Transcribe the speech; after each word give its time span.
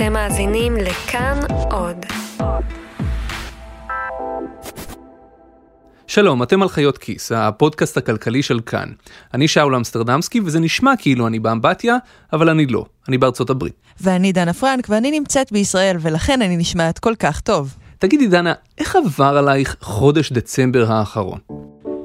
אתם 0.00 0.12
מאזינים 0.12 0.76
לכאן 0.76 1.40
עוד. 1.70 1.96
שלום, 6.06 6.42
אתם 6.42 6.62
על 6.62 6.68
חיות 6.68 6.98
כיס, 6.98 7.32
הפודקאסט 7.32 7.96
הכלכלי 7.96 8.42
של 8.42 8.60
כאן. 8.66 8.88
אני 9.34 9.48
שאול 9.48 9.74
אמסטרדמסקי 9.74 10.40
וזה 10.40 10.60
נשמע 10.60 10.92
כאילו 10.98 11.26
אני 11.26 11.38
באמבטיה, 11.38 11.96
אבל 12.32 12.48
אני 12.48 12.66
לא, 12.66 12.84
אני 13.08 13.18
בארצות 13.18 13.50
הברית. 13.50 13.74
ואני 14.00 14.32
דנה 14.32 14.52
פרנק 14.52 14.86
ואני 14.88 15.10
נמצאת 15.10 15.52
בישראל 15.52 15.96
ולכן 16.00 16.42
אני 16.42 16.56
נשמעת 16.56 16.98
כל 16.98 17.14
כך 17.18 17.40
טוב. 17.40 17.76
תגידי 17.98 18.26
דנה, 18.26 18.52
איך 18.78 18.96
עבר 18.96 19.38
עלייך 19.38 19.76
חודש 19.80 20.32
דצמבר 20.32 20.92
האחרון? 20.92 21.38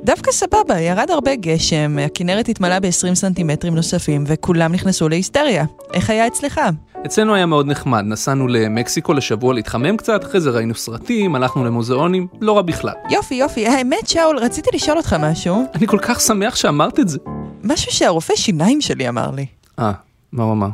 דווקא 0.05 0.31
סבבה, 0.31 0.79
ירד 0.79 1.11
הרבה 1.11 1.35
גשם, 1.35 1.97
הכנרת 2.05 2.49
התמלאה 2.49 2.79
ב-20 2.79 3.13
סנטימטרים 3.13 3.75
נוספים 3.75 4.23
וכולם 4.27 4.71
נכנסו 4.71 5.09
להיסטריה. 5.09 5.65
איך 5.93 6.09
היה 6.09 6.27
אצלך? 6.27 6.61
אצלנו 7.05 7.35
היה 7.35 7.45
מאוד 7.45 7.67
נחמד, 7.67 8.03
נסענו 8.05 8.47
למקסיקו 8.47 9.13
לשבוע 9.13 9.53
להתחמם 9.53 9.97
קצת, 9.97 10.23
אחרי 10.23 10.41
זה 10.41 10.49
ראינו 10.49 10.75
סרטים, 10.75 11.35
הלכנו 11.35 11.65
למוזיאונים, 11.65 12.27
לא 12.41 12.55
רע 12.55 12.61
בכלל. 12.61 12.93
יופי, 13.09 13.35
יופי. 13.35 13.67
האמת, 13.67 14.07
שאול, 14.07 14.37
רציתי 14.37 14.69
לשאול 14.73 14.97
אותך 14.97 15.15
משהו. 15.19 15.65
אני 15.75 15.87
כל 15.87 15.99
כך 16.01 16.21
שמח 16.21 16.55
שאמרת 16.55 16.99
את 16.99 17.09
זה. 17.09 17.19
משהו 17.63 17.91
שהרופא 17.91 18.35
שיניים 18.35 18.81
שלי 18.81 19.09
אמר 19.09 19.31
לי. 19.31 19.45
אה, 19.79 19.91
מה 20.31 20.43
הוא 20.43 20.53
אמר? 20.53 20.69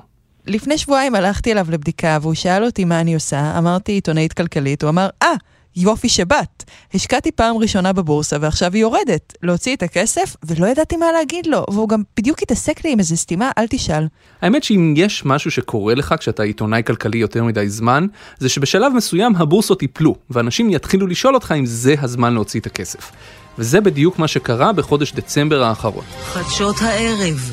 לפני 0.48 0.78
שבועיים 0.78 1.16
הלכתי 1.16 1.52
אליו 1.52 1.66
לבדיקה 1.70 2.18
והוא 2.22 2.34
שאל 2.34 2.64
אותי 2.64 2.86
מה 2.86 3.02
אני 3.02 3.14
עושה, 3.14 3.58
אמרתי 3.58 3.92
עיתונאית 3.92 4.34
כלכלית, 4.34 4.82
הוא 4.82 4.90
אמר, 4.90 5.10
אה, 5.22 5.34
ah, 5.34 5.38
יופי 5.76 6.10
שבאת. 6.10 6.64
השקעתי 6.94 7.32
פעם 7.32 7.58
ראשונה 7.58 7.94
בבורסה 7.94 8.38
ועכשיו 8.42 8.74
היא 8.74 8.82
יורדת. 8.82 9.34
להוציא 9.44 9.76
את 9.76 9.84
הכסף, 9.84 10.36
ולא 10.44 10.68
ידעתי 10.68 10.98
מה 10.98 11.06
להגיד 11.12 11.46
לו, 11.46 11.66
והוא 11.70 11.90
גם 11.90 12.04
בדיוק 12.18 12.42
התעסק 12.42 12.86
לי 12.86 12.92
עם 12.92 13.00
איזה 13.00 13.18
סתימה, 13.18 13.52
אל 13.58 13.66
תשאל. 13.70 14.08
האמת 14.42 14.64
שאם 14.64 14.94
יש 14.98 15.26
משהו 15.26 15.52
שקורה 15.52 15.96
לך 15.96 16.16
כשאתה 16.20 16.44
עיתונאי 16.44 16.82
כלכלי 16.88 17.18
יותר 17.18 17.44
מדי 17.44 17.70
זמן, 17.70 18.08
זה 18.40 18.50
שבשלב 18.50 18.94
מסוים 18.94 19.36
הבורסות 19.36 19.82
ייפלו, 19.82 20.16
ואנשים 20.30 20.70
יתחילו 20.70 21.08
לשאול 21.08 21.36
אותך 21.36 21.54
אם 21.60 21.66
זה 21.66 21.96
הזמן 22.02 22.34
להוציא 22.34 22.60
את 22.60 22.66
הכסף. 22.66 23.12
וזה 23.58 23.82
בדיוק 23.82 24.20
מה 24.20 24.28
שקרה 24.28 24.74
בחודש 24.74 25.14
דצמבר 25.14 25.64
האחרון. 25.64 26.06
חדשות 26.24 26.76
הערב 26.82 27.52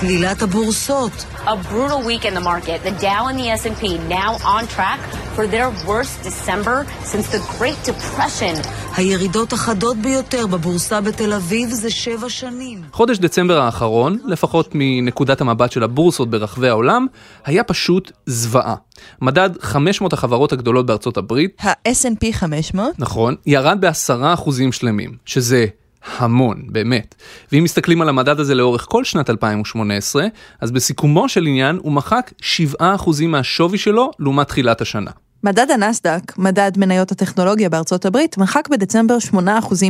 צלילת 0.00 0.42
הבורסות. 0.42 1.12
A 1.46 1.56
brutal 1.70 2.02
week 2.08 2.24
in 2.24 2.34
the 2.34 2.44
market. 2.44 2.78
The 2.88 3.04
Dow 3.04 3.22
and 3.30 3.38
the 3.38 3.48
S&P 3.62 3.84
now 4.08 4.30
on 4.54 4.62
track 4.76 5.00
for 5.36 5.44
their 5.54 5.68
worst 5.88 6.14
December 6.28 6.76
since 7.04 7.26
the 7.34 7.40
Great 7.58 7.90
Depression. 7.90 8.68
הירידות 8.96 9.52
החדות 9.52 9.96
ביותר 9.96 10.46
בבורסה 10.46 11.00
בתל 11.00 11.32
אביב 11.32 11.70
זה 11.70 11.90
שבע 11.90 12.28
שנים. 12.28 12.82
חודש 12.92 13.18
דצמבר 13.18 13.60
האחרון, 13.60 14.18
לפחות 14.24 14.70
מנקודת 14.74 15.40
המבט 15.40 15.72
של 15.72 15.82
הבורסות 15.82 16.30
ברחבי 16.30 16.68
העולם, 16.68 17.06
היה 17.44 17.64
פשוט 17.64 18.12
זוועה. 18.26 18.74
מדד 19.20 19.50
500 19.60 20.12
החברות 20.12 20.52
הגדולות 20.52 20.86
בארצות 20.86 21.16
הברית, 21.16 21.56
ה-S&P 21.60 22.32
500, 22.32 22.98
נכון, 22.98 23.34
ירד 23.46 23.80
בעשרה 23.80 24.34
אחוזים 24.34 24.72
שלמים, 24.72 25.16
שזה 25.26 25.66
המון, 26.04 26.62
באמת. 26.66 27.14
ואם 27.52 27.64
מסתכלים 27.64 28.02
על 28.02 28.08
המדד 28.08 28.40
הזה 28.40 28.54
לאורך 28.54 28.86
כל 28.88 29.04
שנת 29.04 29.30
2018, 29.30 30.26
אז 30.60 30.70
בסיכומו 30.70 31.28
של 31.28 31.46
עניין 31.46 31.78
הוא 31.82 31.92
מחק 31.92 32.32
7% 32.80 32.82
מהשווי 33.28 33.78
שלו 33.78 34.10
לעומת 34.18 34.48
תחילת 34.48 34.80
השנה. 34.80 35.10
מדד 35.44 35.70
הנסדק, 35.70 36.38
מדד 36.38 36.72
מניות 36.76 37.12
הטכנולוגיה 37.12 37.68
בארצות 37.68 38.04
הברית, 38.04 38.38
מחק 38.38 38.68
בדצמבר 38.68 39.16
8% 39.32 39.36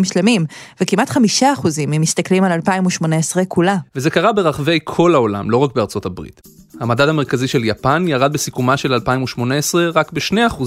שלמים, 0.05 0.45
וכמעט 0.81 1.11
5% 1.11 1.17
אם 1.85 2.01
מסתכלים 2.01 2.45
על 2.45 2.53
2018 2.53 3.45
כולה. 3.45 3.77
וזה 3.97 4.11
קרה 4.11 4.33
ברחבי 4.33 4.79
כל 4.85 5.15
העולם, 5.15 5.51
לא 5.51 5.57
רק 5.57 5.75
בארצות 5.75 6.07
הברית. 6.07 6.43
המדד 6.81 7.09
המרכזי 7.09 7.49
של 7.49 7.65
יפן 7.65 8.05
ירד 8.09 8.33
בסיכומה 8.33 8.77
של 8.77 8.95
2018 8.95 9.91
רק 9.95 10.13
ב-2%, 10.13 10.63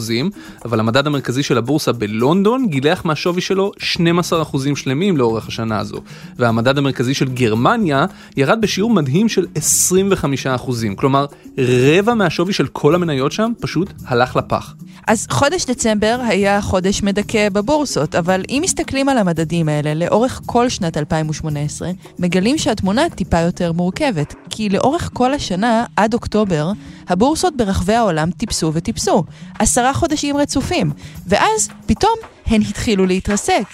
אבל 0.65 0.79
המדד 0.79 1.07
המרכזי 1.07 1.43
של 1.43 1.57
הבורסה 1.57 1.91
בלונדון 1.91 2.67
גילח 2.67 3.05
מהשווי 3.05 3.41
שלו 3.41 3.71
12% 3.97 4.75
שלמים 4.75 5.17
לאורך 5.17 5.47
השנה 5.47 5.79
הזו, 5.79 5.97
והמדד 6.37 6.77
המרכזי 6.77 7.13
של 7.13 7.29
גרמניה 7.29 8.05
ירד 8.37 8.61
בשיעור 8.61 8.93
מדהים 8.93 9.29
של 9.29 9.45
25%, 10.57 10.71
כלומר 10.95 11.25
רבע 11.57 12.13
מהשווי 12.13 12.53
של 12.53 12.67
כל 12.67 12.95
המניות 12.95 13.31
שם 13.31 13.51
פשוט 13.59 13.93
הלך 14.05 14.35
לפח. 14.35 14.74
אז 15.07 15.27
חודש 15.29 15.65
דצמבר 15.65 16.19
היה 16.27 16.61
חודש 16.61 17.03
מדכא 17.03 17.49
בבורסות, 17.49 18.15
אבל 18.15 18.43
אם 18.49 18.59
מסתכלים 18.63 19.09
על 19.09 19.17
המדדים 19.17 19.69
האלה 19.69 19.93
לאורך 19.93 20.41
כל 20.45 20.69
שנת 20.69 20.97
2018, 20.97 21.91
מגלים 22.19 22.57
שהתמונה 22.57 23.09
טיפה 23.09 23.39
יותר 23.39 23.71
מורכבת, 23.71 24.35
כי 24.49 24.69
לאורך 24.69 25.09
כל 25.13 25.33
השנה, 25.33 25.85
עד 25.95 26.13
אוקטובר, 26.13 26.71
הבורסות 27.07 27.57
ברחבי 27.57 27.93
העולם 27.93 28.31
טיפסו 28.31 28.71
וטיפסו, 28.73 29.23
עשרה 29.59 29.93
חודשים 29.93 30.37
רצופים, 30.37 30.91
ואז 31.27 31.69
פתאום 31.85 32.15
הן 32.45 32.61
התחילו 32.61 33.05
להתרסק. 33.05 33.65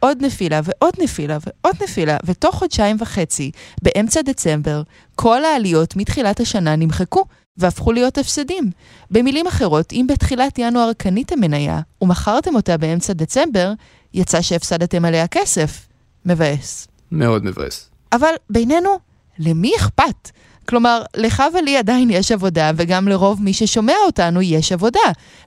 עוד 0.00 0.18
נפילה 0.20 0.60
ועוד 0.64 0.94
נפילה 0.98 1.38
ועוד 1.46 1.76
נפילה, 1.82 2.16
ותוך 2.24 2.54
חודשיים 2.54 2.96
וחצי, 3.00 3.50
באמצע 3.82 4.22
דצמבר, 4.22 4.82
כל 5.14 5.44
העליות 5.44 5.96
מתחילת 5.96 6.40
השנה 6.40 6.76
נמחקו 6.76 7.24
והפכו 7.56 7.92
להיות 7.92 8.18
הפסדים. 8.18 8.70
במילים 9.10 9.46
אחרות, 9.46 9.92
אם 9.92 10.06
בתחילת 10.08 10.58
ינואר 10.58 10.92
קניתם 10.92 11.40
מניה 11.40 11.80
ומכרתם 12.02 12.54
אותה 12.54 12.76
באמצע 12.76 13.12
דצמבר, 13.12 13.72
יצא 14.14 14.40
שהפסדתם 14.42 15.04
עליה 15.04 15.26
כסף. 15.26 15.86
מבאס. 16.26 16.88
מאוד 17.12 17.44
מבאס. 17.44 17.90
אבל 18.12 18.34
בינינו, 18.50 18.90
למי 19.38 19.72
אכפת? 19.76 20.30
כלומר, 20.68 21.02
לך 21.16 21.42
ולי 21.54 21.76
עדיין 21.76 22.10
יש 22.10 22.32
עבודה, 22.32 22.70
וגם 22.76 23.08
לרוב 23.08 23.42
מי 23.42 23.52
ששומע 23.52 23.94
אותנו 24.06 24.42
יש 24.42 24.72
עבודה. 24.72 25.00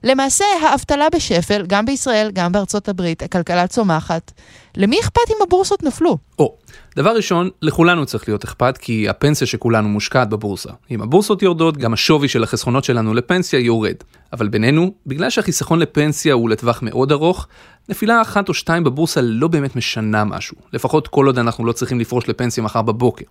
למעשה, 0.04 0.44
האבטלה 0.62 1.06
בשפל, 1.14 1.64
גם 1.66 1.86
בישראל, 1.86 2.30
גם 2.32 2.52
בארצות 2.52 2.88
הברית, 2.88 3.22
הכלכלה 3.22 3.66
צומחת. 3.66 4.32
למי 4.76 5.00
אכפת 5.00 5.30
אם 5.30 5.42
הבורסות 5.42 5.82
נפלו? 5.82 6.18
או, 6.38 6.54
דבר 6.96 7.16
ראשון, 7.16 7.50
לכולנו 7.62 8.06
צריך 8.06 8.28
להיות 8.28 8.44
אכפת, 8.44 8.76
כי 8.78 9.08
הפנסיה 9.08 9.46
שכולנו 9.46 9.88
מושקעת 9.88 10.28
בבורסה. 10.28 10.70
אם 10.90 11.02
הבורסות 11.02 11.42
יורדות, 11.42 11.76
גם 11.76 11.92
השווי 11.92 12.28
של 12.28 12.42
החסכונות 12.42 12.84
שלנו 12.84 13.14
לפנסיה 13.14 13.60
יורד. 13.60 13.94
אבל 14.32 14.48
בינינו, 14.48 14.92
בגלל 15.06 15.30
שהחיסכון 15.30 15.78
לפנסיה 15.78 16.34
הוא 16.34 16.50
לטווח 16.50 16.82
מאוד 16.82 17.12
ארוך, 17.12 17.46
נפילה 17.88 18.22
אחת 18.22 18.48
או 18.48 18.54
שתיים 18.54 18.84
בבורסה 18.84 19.20
לא 19.20 19.48
באמת 19.48 19.76
משנה 19.76 20.24
משהו. 20.24 20.56
לפחות 20.72 21.08
כל 21.08 21.26
עוד 21.26 21.38
אנחנו 21.38 21.64
לא 21.64 21.72
צריכים 21.72 22.00
לפרוש 22.00 22.28
לפנסיה 22.28 22.62
מחר 22.62 22.82
בבוקר. 22.82 23.24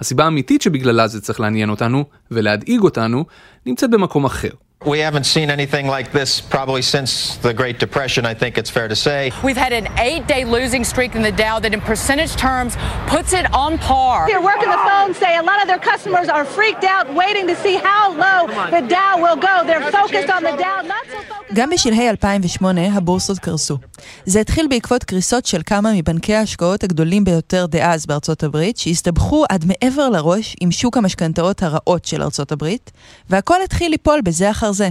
הסיבה 0.00 0.24
האמיתית 0.24 0.62
שבגללה 0.62 1.06
זה 1.08 1.20
צריך 1.20 1.40
לעניין 1.40 1.70
אותנו 1.70 2.04
ולהדאיג 2.30 2.80
אותנו, 2.80 3.24
נמצאת 3.66 3.90
במקום 3.90 4.24
אחר. 4.24 4.50
We 4.84 4.98
haven't 4.98 5.26
seen 5.26 5.48
anything 5.48 5.86
like 5.86 6.10
this 6.10 6.40
probably 6.40 6.82
since 6.82 7.36
the 7.36 7.54
Great 7.54 7.78
Depression, 7.78 8.26
I 8.26 8.34
think 8.34 8.58
it's 8.58 8.68
fair 8.68 8.88
to 8.88 8.96
say. 8.96 9.30
We've 9.44 9.56
had 9.56 9.72
an 9.72 9.86
eight 9.98 10.26
day 10.26 10.44
losing 10.44 10.82
streak 10.82 11.14
in 11.14 11.22
the 11.22 11.30
Dow 11.30 11.60
that, 11.60 11.72
in 11.72 11.80
percentage 11.80 12.34
terms, 12.34 12.72
puts 13.06 13.32
it 13.32 13.46
on 13.54 13.78
par. 13.78 14.28
You're 14.28 14.42
working 14.42 14.70
the 14.76 14.84
phone 14.90 15.14
say 15.14 15.36
a 15.36 15.42
lot 15.42 15.62
of 15.62 15.68
their 15.68 15.78
customers 15.78 16.28
are 16.28 16.44
freaked 16.44 16.82
out, 16.82 17.04
waiting 17.14 17.46
to 17.46 17.54
see 17.64 17.76
how 17.76 18.02
low 18.24 18.40
the 18.76 18.82
Dow 18.88 19.22
will 19.24 19.36
go. 19.36 19.62
They're 19.64 19.88
focused 19.92 20.30
on 20.30 20.42
the 20.42 20.56
Dow, 20.56 20.80
not 20.80 21.06
so 21.06 21.20
focused. 21.22 21.35
גם 21.53 21.69
בשלהי 21.69 22.09
2008 22.09 22.81
הבורסות 22.81 23.39
קרסו. 23.39 23.77
זה 24.25 24.39
התחיל 24.39 24.67
בעקבות 24.69 25.03
קריסות 25.03 25.45
של 25.45 25.61
כמה 25.65 25.93
מבנקי 25.93 26.35
ההשקעות 26.35 26.83
הגדולים 26.83 27.23
ביותר 27.23 27.65
דאז 27.65 28.05
בארצות 28.05 28.43
הברית, 28.43 28.77
שהסתבכו 28.77 29.45
עד 29.49 29.65
מעבר 29.65 30.09
לראש 30.09 30.55
עם 30.61 30.71
שוק 30.71 30.97
המשכנתאות 30.97 31.63
הרעות 31.63 32.05
של 32.05 32.21
ארצות 32.21 32.51
הברית, 32.51 32.91
והכל 33.29 33.55
התחיל 33.63 33.91
ליפול 33.91 34.21
בזה 34.21 34.51
אחר 34.51 34.71
זה. 34.71 34.89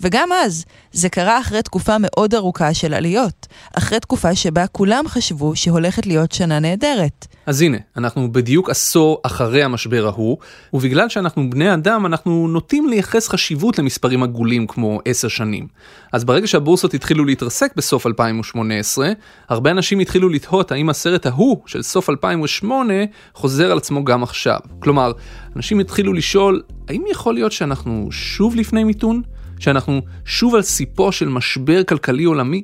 וגם 0.00 0.28
אז, 0.44 0.64
זה 0.92 1.08
קרה 1.08 1.40
אחרי 1.40 1.62
תקופה 1.62 1.96
מאוד 2.00 2.34
ארוכה 2.34 2.74
של 2.74 2.94
עליות, 2.94 3.46
אחרי 3.78 4.00
תקופה 4.00 4.34
שבה 4.34 4.66
כולם 4.66 5.08
חשבו 5.08 5.56
שהולכת 5.56 6.06
להיות 6.06 6.32
שנה 6.32 6.58
נהדרת. 6.58 7.26
אז 7.46 7.62
הנה, 7.62 7.78
אנחנו 7.96 8.32
בדיוק 8.32 8.70
עשור 8.70 9.20
אחרי 9.22 9.62
המשבר 9.62 10.06
ההוא, 10.06 10.36
ובגלל 10.72 11.08
שאנחנו 11.08 11.50
בני 11.50 11.74
אדם, 11.74 12.06
אנחנו 12.06 12.48
נוטים 12.48 12.88
לייחס 12.88 13.28
חשיבות 13.28 13.78
למספרים 13.78 14.22
עגולים 14.22 14.66
כמו 14.66 15.00
10 15.04 15.28
שנים. 15.28 15.66
אז 16.12 16.24
ברגע 16.24 16.46
שהבורסות 16.46 16.94
התחילו 16.94 17.24
להתרסק 17.24 17.72
בסוף 17.76 18.06
2018, 18.06 19.08
הרבה 19.48 19.70
אנשים 19.70 19.98
התחילו 19.98 20.28
לתהות 20.28 20.72
האם 20.72 20.88
הסרט 20.88 21.26
ההוא 21.26 21.56
של 21.66 21.82
סוף 21.82 22.10
2008 22.10 22.94
חוזר 23.34 23.70
על 23.72 23.78
עצמו 23.78 24.04
גם 24.04 24.22
עכשיו. 24.22 24.58
כלומר, 24.78 25.12
אנשים 25.56 25.80
התחילו 25.80 26.12
לשאול, 26.12 26.62
האם 26.88 27.02
יכול 27.10 27.34
להיות 27.34 27.52
שאנחנו 27.52 28.08
שוב 28.10 28.56
לפני 28.56 28.84
מיתון? 28.84 29.22
שאנחנו 29.58 30.00
שוב 30.24 30.54
על 30.54 30.62
סיפו 30.62 31.12
של 31.12 31.28
משבר 31.28 31.84
כלכלי 31.84 32.24
עולמי? 32.24 32.62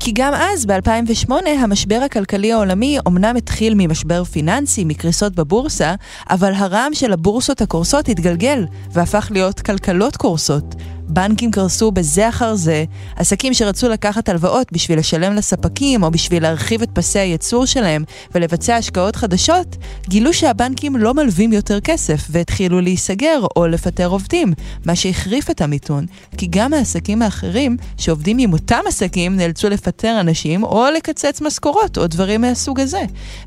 כי 0.00 0.12
גם 0.14 0.32
אז, 0.34 0.66
ב-2008, 0.66 1.32
המשבר 1.58 2.00
הכלכלי 2.04 2.52
העולמי 2.52 2.98
אומנם 3.06 3.36
התחיל 3.36 3.74
ממשבר 3.76 4.24
פיננסי, 4.24 4.84
מקריסות 4.84 5.34
בבורסה, 5.34 5.94
אבל 6.30 6.52
הרעם 6.54 6.94
של 6.94 7.12
הבורסות 7.12 7.60
הקורסות 7.60 8.08
התגלגל, 8.08 8.64
והפך 8.92 9.28
להיות 9.30 9.60
כלכלות 9.60 10.16
קורסות. 10.16 10.74
בנקים 11.08 11.50
קרסו 11.50 11.90
בזה 11.90 12.28
אחר 12.28 12.54
זה, 12.54 12.84
עסקים 13.16 13.54
שרצו 13.54 13.88
לקחת 13.88 14.28
הלוואות 14.28 14.72
בשביל 14.72 14.98
לשלם 14.98 15.34
לספקים 15.34 16.02
או 16.02 16.10
בשביל 16.10 16.42
להרחיב 16.42 16.82
את 16.82 16.88
פסי 16.92 17.18
הייצור 17.18 17.66
שלהם 17.66 18.04
ולבצע 18.34 18.76
השקעות 18.76 19.16
חדשות, 19.16 19.76
גילו 20.08 20.32
שהבנקים 20.32 20.96
לא 20.96 21.14
מלווים 21.14 21.52
יותר 21.52 21.80
כסף 21.80 22.26
והתחילו 22.30 22.80
להיסגר 22.80 23.44
או 23.56 23.66
לפטר 23.66 24.06
עובדים, 24.06 24.52
מה 24.84 24.96
שהחריף 24.96 25.50
את 25.50 25.60
המיתון, 25.60 26.06
כי 26.36 26.46
גם 26.50 26.74
העסקים 26.74 27.22
האחרים 27.22 27.76
שעובדים 27.96 28.38
עם 28.38 28.52
אותם 28.52 28.80
עסקים 28.88 29.36
נאלצו 29.36 29.68
לפטר 29.68 30.20
אנשים 30.20 30.64
או 30.64 30.86
לקצץ 30.96 31.40
משכורות 31.40 31.98
או 31.98 32.06
דברים 32.06 32.40
מהסוג 32.40 32.80
הזה. 32.80 33.02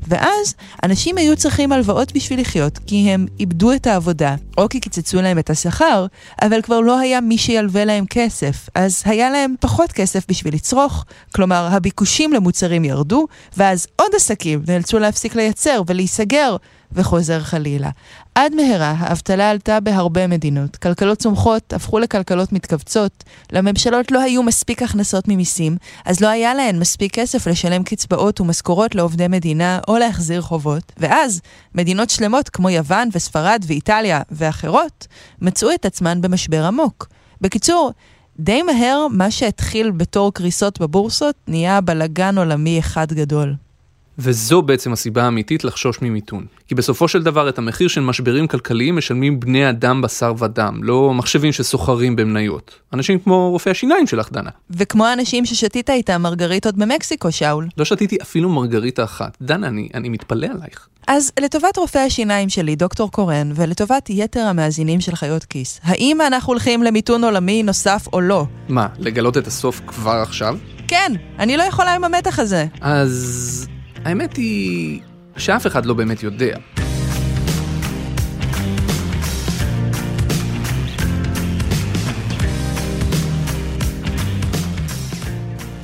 ואז 0.08 0.54
אנשים 0.84 1.18
היו 1.18 1.36
צריכים 1.36 1.72
הלוואות 1.72 2.12
בשביל 2.12 2.40
לחיות 2.40 2.78
כי 2.86 3.10
הם 3.10 3.26
איבדו 3.40 3.72
את 3.72 3.86
העבודה 3.86 4.34
או 4.58 4.68
כי 4.68 4.80
קיצצו 4.80 5.22
להם 5.22 5.38
את 5.38 5.50
השכר, 5.50 6.06
אבל 6.42 6.62
כבר 6.62 6.80
לא 6.80 6.98
היה 6.98 7.20
מי 7.20 7.38
שילווה 7.50 7.84
להם 7.84 8.04
כסף, 8.10 8.68
אז 8.74 9.02
היה 9.04 9.30
להם 9.30 9.54
פחות 9.60 9.92
כסף 9.92 10.24
בשביל 10.28 10.54
לצרוך, 10.54 11.04
כלומר 11.34 11.68
הביקושים 11.70 12.32
למוצרים 12.32 12.84
ירדו, 12.84 13.26
ואז 13.56 13.86
עוד 13.96 14.14
עסקים 14.16 14.62
נאלצו 14.68 14.98
להפסיק 14.98 15.34
לייצר 15.34 15.82
ולהיסגר, 15.86 16.56
וחוזר 16.92 17.40
חלילה. 17.40 17.90
עד 18.34 18.54
מהרה 18.54 18.94
האבטלה 18.98 19.50
עלתה 19.50 19.80
בהרבה 19.80 20.26
מדינות, 20.26 20.76
כלכלות 20.76 21.18
צומחות 21.18 21.72
הפכו 21.72 21.98
לכלכלות 21.98 22.52
מתכווצות, 22.52 23.24
לממשלות 23.52 24.10
לא 24.10 24.20
היו 24.20 24.42
מספיק 24.42 24.82
הכנסות 24.82 25.28
ממיסים, 25.28 25.76
אז 26.04 26.20
לא 26.20 26.28
היה 26.28 26.54
להן 26.54 26.78
מספיק 26.78 27.14
כסף 27.14 27.46
לשלם 27.46 27.82
קצבאות 27.82 28.40
ומשכורות 28.40 28.94
לעובדי 28.94 29.28
מדינה 29.28 29.78
או 29.88 29.98
להחזיר 29.98 30.40
חובות, 30.40 30.92
ואז 30.96 31.40
מדינות 31.74 32.10
שלמות 32.10 32.48
כמו 32.48 32.70
יוון 32.70 33.08
וספרד 33.12 33.64
ואיטליה 33.66 34.22
ואחרות 34.30 35.06
מצאו 35.40 35.74
את 35.74 35.86
עצמן 35.86 36.20
במשבר 36.20 36.64
עמוק. 36.64 37.08
בקיצור, 37.40 37.92
די 38.38 38.62
מהר 38.62 39.06
מה 39.10 39.30
שהתחיל 39.30 39.90
בתור 39.90 40.34
קריסות 40.34 40.80
בבורסות 40.80 41.34
נהיה 41.48 41.80
בלגן 41.80 42.38
עולמי 42.38 42.78
אחד 42.78 43.12
גדול. 43.12 43.54
וזו 44.18 44.62
בעצם 44.62 44.92
הסיבה 44.92 45.24
האמיתית 45.24 45.64
לחשוש 45.64 46.02
ממיתון. 46.02 46.46
כי 46.68 46.74
בסופו 46.74 47.08
של 47.08 47.22
דבר 47.22 47.48
את 47.48 47.58
המחיר 47.58 47.88
של 47.88 48.00
משברים 48.00 48.46
כלכליים 48.46 48.96
משלמים 48.96 49.40
בני 49.40 49.70
אדם 49.70 50.02
בשר 50.02 50.34
ודם, 50.38 50.80
לא 50.82 51.14
מחשבים 51.14 51.52
שסוחרים 51.52 52.16
במניות. 52.16 52.74
אנשים 52.92 53.18
כמו 53.18 53.50
רופאי 53.50 53.72
השיניים 53.72 54.06
שלך, 54.06 54.32
דנה. 54.32 54.50
וכמו 54.70 55.06
האנשים 55.06 55.46
ששתית 55.46 55.90
איתם 55.90 56.22
מרגריטות 56.22 56.74
במקסיקו, 56.74 57.32
שאול. 57.32 57.68
לא 57.76 57.84
שתיתי 57.84 58.18
אפילו 58.22 58.48
מרגריטה 58.48 59.04
אחת. 59.04 59.36
דנה, 59.42 59.66
אני, 59.66 59.88
אני 59.94 60.08
מתפלא 60.08 60.46
עלייך. 60.46 60.88
אז 61.06 61.32
לטובת 61.40 61.76
רופאי 61.76 62.00
השיניים 62.00 62.48
שלי, 62.48 62.76
דוקטור 62.76 63.10
קורן, 63.10 63.52
ולטובת 63.54 64.10
יתר 64.10 64.40
המאזינים 64.40 65.00
של 65.00 65.16
חיות 65.16 65.44
כיס, 65.44 65.80
האם 65.82 66.20
אנחנו 66.20 66.52
הולכים 66.52 66.82
למיתון 66.82 67.24
עולמי 67.24 67.62
נוסף 67.62 68.06
או 68.12 68.20
לא? 68.20 68.44
מה, 68.68 68.86
לגלות 68.98 69.36
את 69.36 69.46
הסוף 69.46 69.80
כבר 69.86 70.22
עכשיו? 70.22 70.58
כן, 70.88 71.12
אני 71.38 71.56
לא 71.56 71.62
יכולה 71.62 71.94
עם 71.94 72.04
המתח 72.04 72.38
הזה. 72.38 72.66
אז 72.80 73.66
האמת 74.04 74.36
היא 74.36 75.00
שאף 75.36 75.66
אחד 75.66 75.86
לא 75.86 75.94
באמת 75.94 76.22
יודע. 76.22 76.56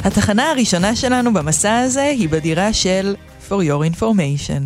התחנה 0.04 0.50
הראשונה 0.50 0.96
שלנו 0.96 1.32
במסע 1.32 1.78
הזה 1.78 2.02
היא 2.02 2.28
בדירה 2.28 2.72
של 2.72 3.14
For 3.48 3.52
Your 3.52 3.96
Information. 3.96 4.62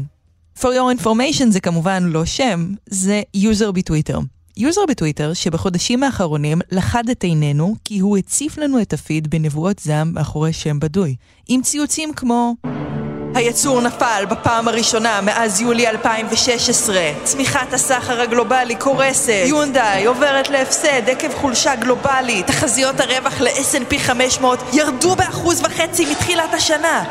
For 0.59 0.67
Your 0.67 1.01
Information 1.01 1.51
זה 1.51 1.61
כמובן 1.61 2.03
לא 2.03 2.25
שם, 2.25 2.75
זה 2.87 3.23
יוזר 3.35 3.73
בטוויטר. 3.73 4.19
יוזר 4.57 4.81
בטוויטר 4.89 5.33
שבחודשים 5.35 6.03
האחרונים 6.03 6.59
לכד 6.73 7.09
את 7.09 7.23
עינינו 7.23 7.77
כי 7.85 7.99
הוא 7.99 8.19
הציף 8.19 8.59
לנו 8.59 8.83
את 8.83 8.93
הפיד 8.93 9.31
בנבואות 9.31 9.79
זעם 9.79 10.13
מאחורי 10.15 10.53
שם 10.53 10.81
בדוי. 10.81 11.17
עם 11.49 11.63
ציוצים 11.63 12.13
כמו 12.17 12.55
הייצור 13.35 13.81
נפל 13.81 14.25
בפעם 14.31 14.69
הראשונה 14.69 15.21
מאז 15.21 15.61
יולי 15.61 15.89
2016. 15.89 16.97
צמיחת 17.25 17.73
הסחר 17.73 18.21
הגלובלי 18.21 18.75
קורסת. 18.77 19.43
יונדאי 19.47 20.07
עוברת 20.07 20.49
להפסד 20.49 21.09
עקב 21.09 21.35
חולשה 21.35 21.77
גלובלית. 21.77 22.47
תחזיות 22.47 23.01
הרווח 23.01 23.41
ל-S&P 23.41 23.99
500 23.99 24.59
ירדו 24.73 25.17
באחוז 25.17 25.61
וחצי 25.61 26.11
מתחילת 26.11 26.55
השנה. 26.55 27.05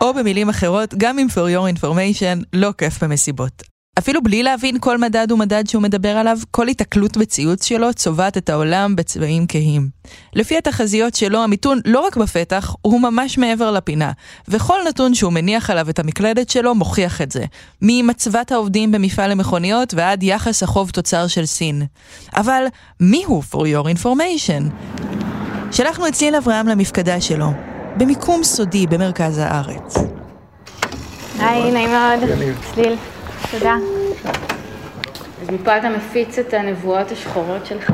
או 0.00 0.14
במילים 0.14 0.48
אחרות, 0.48 0.94
גם 0.94 1.18
עם 1.18 1.26
For 1.30 1.32
Your 1.56 1.80
Information, 1.80 2.44
לא 2.52 2.70
כיף 2.78 3.02
במסיבות. 3.02 3.73
אפילו 3.98 4.22
בלי 4.22 4.42
להבין 4.42 4.78
כל 4.80 4.98
מדד 4.98 5.32
ומדד 5.32 5.68
שהוא 5.68 5.82
מדבר 5.82 6.08
עליו, 6.08 6.38
כל 6.50 6.68
היתקלות 6.68 7.16
בציוץ 7.16 7.64
שלו 7.64 7.94
צובעת 7.94 8.36
את 8.36 8.50
העולם 8.50 8.96
בצבעים 8.96 9.46
כהים. 9.48 9.88
לפי 10.34 10.58
התחזיות 10.58 11.14
שלו, 11.14 11.38
המיתון 11.38 11.80
לא 11.84 12.00
רק 12.00 12.16
בפתח, 12.16 12.74
הוא 12.82 13.00
ממש 13.00 13.38
מעבר 13.38 13.70
לפינה. 13.70 14.12
וכל 14.48 14.78
נתון 14.88 15.14
שהוא 15.14 15.32
מניח 15.32 15.70
עליו 15.70 15.90
את 15.90 15.98
המקלדת 15.98 16.50
שלו 16.50 16.74
מוכיח 16.74 17.20
את 17.22 17.32
זה. 17.32 17.44
ממצבת 17.82 18.52
העובדים 18.52 18.92
במפעל 18.92 19.30
למכוניות 19.30 19.94
ועד 19.94 20.22
יחס 20.22 20.62
החוב 20.62 20.90
תוצר 20.90 21.26
של 21.26 21.46
סין. 21.46 21.82
אבל 22.36 22.64
מי 23.00 23.24
הוא 23.26 23.42
for 23.52 23.56
your 23.56 23.98
information? 23.98 24.62
שלחנו 25.72 26.06
את 26.06 26.12
צליל 26.12 26.34
אברהם 26.34 26.68
למפקדה 26.68 27.20
שלו, 27.20 27.50
במיקום 27.96 28.44
סודי 28.44 28.86
במרכז 28.86 29.38
הארץ. 29.38 29.96
היי, 31.38 31.72
נעים 31.72 31.90
מאוד. 31.90 32.18
צליל. 32.74 32.96
תודה. 33.50 33.76
אז 35.42 35.50
מפה 35.50 35.78
אתה 35.78 35.88
מפיץ 35.88 36.38
את 36.38 36.54
הנבואות 36.54 37.10
השחורות 37.10 37.66
שלך. 37.66 37.92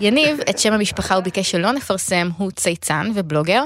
יניב, 0.00 0.40
את 0.50 0.58
שם 0.58 0.72
המשפחה 0.72 1.14
הוא 1.14 1.24
ביקש 1.24 1.50
שלא 1.50 1.72
נפרסם, 1.72 2.28
הוא 2.36 2.50
צייצן 2.50 3.10
ובלוגר, 3.14 3.64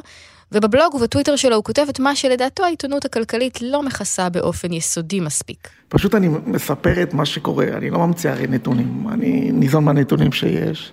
ובבלוג 0.52 0.94
ובטוויטר 0.94 1.36
שלו 1.36 1.56
הוא 1.56 1.64
כותב 1.64 1.86
את 1.90 2.00
מה 2.00 2.16
שלדעתו 2.16 2.64
העיתונות 2.64 3.04
הכלכלית 3.04 3.58
לא 3.62 3.82
מכסה 3.82 4.28
באופן 4.28 4.72
יסודי 4.72 5.20
מספיק. 5.20 5.68
פשוט 5.88 6.14
אני 6.14 6.28
מספר 6.46 7.02
את 7.02 7.14
מה 7.14 7.26
שקורה, 7.26 7.66
אני 7.76 7.90
לא 7.90 7.98
ממציא 7.98 8.30
הרי 8.30 8.46
נתונים, 8.46 9.06
אני 9.12 9.50
ניזון 9.52 9.84
מהנתונים 9.84 10.32
שיש. 10.32 10.92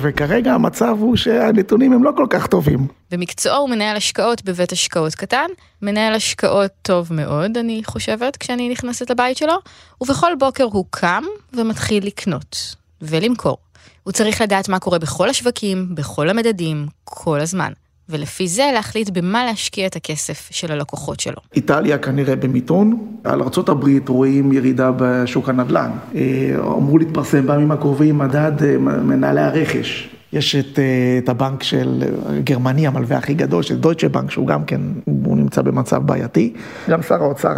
וכרגע 0.00 0.54
המצב 0.54 0.96
הוא 0.98 1.16
שהנתונים 1.16 1.92
הם 1.92 2.04
לא 2.04 2.10
כל 2.16 2.26
כך 2.30 2.46
טובים. 2.46 2.86
במקצועו 3.10 3.56
הוא 3.56 3.70
מנהל 3.70 3.96
השקעות 3.96 4.44
בבית 4.44 4.72
השקעות 4.72 5.14
קטן, 5.14 5.46
מנהל 5.82 6.14
השקעות 6.14 6.70
טוב 6.82 7.12
מאוד, 7.12 7.56
אני 7.56 7.82
חושבת, 7.84 8.36
כשאני 8.36 8.68
נכנסת 8.68 9.10
לבית 9.10 9.36
שלו, 9.36 9.54
ובכל 10.00 10.32
בוקר 10.38 10.64
הוא 10.64 10.84
קם 10.90 11.22
ומתחיל 11.52 12.06
לקנות 12.06 12.76
ולמכור. 13.02 13.56
הוא 14.02 14.12
צריך 14.12 14.40
לדעת 14.40 14.68
מה 14.68 14.78
קורה 14.78 14.98
בכל 14.98 15.28
השווקים, 15.28 15.94
בכל 15.94 16.30
המדדים, 16.30 16.86
כל 17.04 17.40
הזמן. 17.40 17.72
ולפי 18.08 18.48
זה 18.48 18.70
להחליט 18.74 19.10
במה 19.10 19.44
להשקיע 19.44 19.86
את 19.86 19.96
הכסף 19.96 20.48
של 20.50 20.72
הלקוחות 20.72 21.20
שלו. 21.20 21.36
איטליה 21.56 21.98
כנראה 21.98 22.36
במיתון, 22.36 23.06
על 23.24 23.42
ארה"ב 23.42 24.08
רואים 24.08 24.52
ירידה 24.52 24.90
בשוק 24.96 25.48
הנדל"ן. 25.48 25.90
אה, 26.14 26.20
אמור 26.58 26.98
להתפרסם 26.98 27.46
בימים 27.46 27.70
הקרובים 27.70 28.18
מדד 28.18 28.62
אה, 28.62 28.78
מנהלי 28.78 29.40
הרכש. 29.40 30.08
יש 30.32 30.56
את, 30.56 30.78
אה, 30.78 31.18
את 31.18 31.28
הבנק 31.28 31.62
של 31.62 32.02
גרמני, 32.44 32.86
המלווה 32.86 33.16
הכי 33.16 33.34
גדול, 33.34 33.62
של 33.62 33.76
דויטשה 33.76 34.08
בנק, 34.08 34.30
שהוא 34.30 34.46
גם 34.46 34.64
כן, 34.64 34.80
הוא 35.04 35.36
נמצא 35.36 35.62
במצב 35.62 36.06
בעייתי. 36.06 36.52
גם 36.88 37.02
שר 37.02 37.22
האוצר 37.22 37.54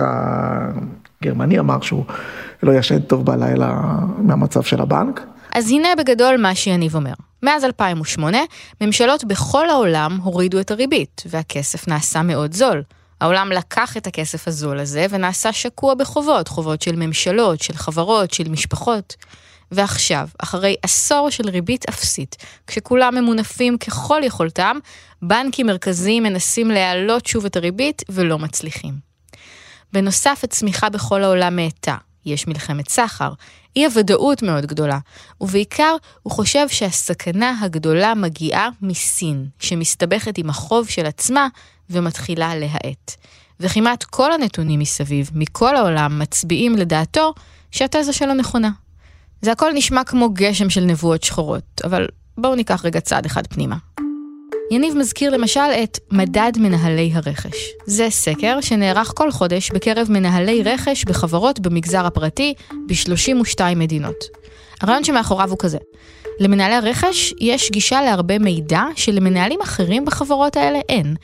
הגרמני 1.23 1.59
אמר 1.59 1.81
שהוא 1.81 2.05
לא 2.63 2.73
ישן 2.73 2.99
טוב 2.99 3.27
בלילה 3.27 3.81
מהמצב 4.19 4.63
של 4.63 4.81
הבנק. 4.81 5.21
אז 5.55 5.71
הנה 5.71 5.89
בגדול 5.99 6.37
מה 6.37 6.55
שיניב 6.55 6.95
אומר. 6.95 7.13
מאז 7.43 7.65
2008, 7.65 8.39
ממשלות 8.81 9.25
בכל 9.25 9.71
העולם 9.71 10.19
הורידו 10.23 10.61
את 10.61 10.71
הריבית, 10.71 11.23
והכסף 11.27 11.89
נעשה 11.89 12.23
מאוד 12.23 12.53
זול. 12.53 12.83
העולם 13.21 13.53
לקח 13.53 13.97
את 13.97 14.07
הכסף 14.07 14.49
הזול 14.49 14.79
הזה 14.79 15.07
ונעשה 15.11 15.53
שקוע 15.53 15.95
בחובות, 15.95 16.49
חובות 16.49 16.83
של 16.83 16.97
ממשלות, 16.97 17.63
של 17.63 17.75
חברות, 17.75 18.31
של 18.31 18.49
משפחות. 18.49 19.17
ועכשיו, 19.71 20.29
אחרי 20.39 20.77
עשור 20.83 21.31
של 21.31 21.49
ריבית 21.49 21.89
אפסית, 21.89 22.37
כשכולם 22.67 23.15
ממונפים 23.15 23.79
ככל 23.79 24.21
יכולתם, 24.25 24.79
בנקים 25.23 25.67
מרכזיים 25.67 26.23
מנסים 26.23 26.71
להעלות 26.71 27.27
שוב 27.27 27.45
את 27.45 27.57
הריבית 27.57 28.03
ולא 28.09 28.39
מצליחים. 28.39 28.95
בנוסף, 29.93 30.41
הצמיחה 30.43 30.89
בכל 30.89 31.25
העולם 31.25 31.57
מאטה. 31.57 31.97
יש 32.27 32.47
מלחמת 32.47 32.89
סחר, 32.89 33.33
אי 33.77 33.85
הוודאות 33.85 34.43
מאוד 34.43 34.67
גדולה, 34.67 34.99
ובעיקר 35.41 35.97
הוא 36.23 36.33
חושב 36.33 36.69
שהסכנה 36.69 37.55
הגדולה 37.61 38.15
מגיעה 38.15 38.69
מסין, 38.83 39.47
שמסתבכת 39.59 40.39
עם 40.39 40.51
החוב 40.51 40.89
של 40.89 41.07
עצמה 41.07 41.49
ומתחילה 41.91 42.57
להאט. 42.57 43.17
וכמעט 43.61 44.05
כל 44.05 44.33
הנתונים 44.33 44.81
מסביב, 44.81 45.31
מכל 45.35 45.77
העולם, 45.77 46.19
מצביעים 46.19 46.77
לדעתו 46.77 47.35
שהתזה 47.71 48.13
שלו 48.13 48.35
נכונה. 48.35 48.71
זה 49.43 49.53
הכל 49.53 49.73
נשמע 49.75 50.05
כמו 50.05 50.31
גשם 50.31 50.71
של 50.71 50.81
נבואות 50.81 51.23
שחורות, 51.23 51.81
אבל 51.85 52.07
בואו 52.39 52.55
ניקח 52.55 52.85
רגע 52.85 53.01
צעד 53.01 53.27
אחד 53.27 53.47
פנימה. 53.47 53.77
יניב 54.71 54.95
מזכיר 54.97 55.31
למשל 55.31 55.61
את 55.83 55.99
מדד 56.11 56.53
מנהלי 56.59 57.11
הרכש. 57.15 57.71
זה 57.87 58.07
סקר 58.11 58.61
שנערך 58.61 59.13
כל 59.17 59.31
חודש 59.31 59.71
בקרב 59.71 60.07
מנהלי 60.11 60.63
רכש 60.63 61.05
בחברות 61.05 61.61
במגזר 61.61 62.07
הפרטי 62.07 62.55
ב-32 62.87 63.61
מדינות. 63.77 64.25
הרעיון 64.81 65.05
שמאחוריו 65.05 65.51
הוא 65.51 65.59
כזה. 65.59 65.79
למנהלי 66.41 66.75
הרכש 66.75 67.35
יש 67.41 67.71
גישה 67.71 68.03
להרבה 68.03 68.39
מידע 68.39 68.83
שלמנהלים 68.97 69.61
אחרים 69.63 70.05
בחברות 70.05 70.57
האלה 70.57 70.79
אין. 70.89 71.15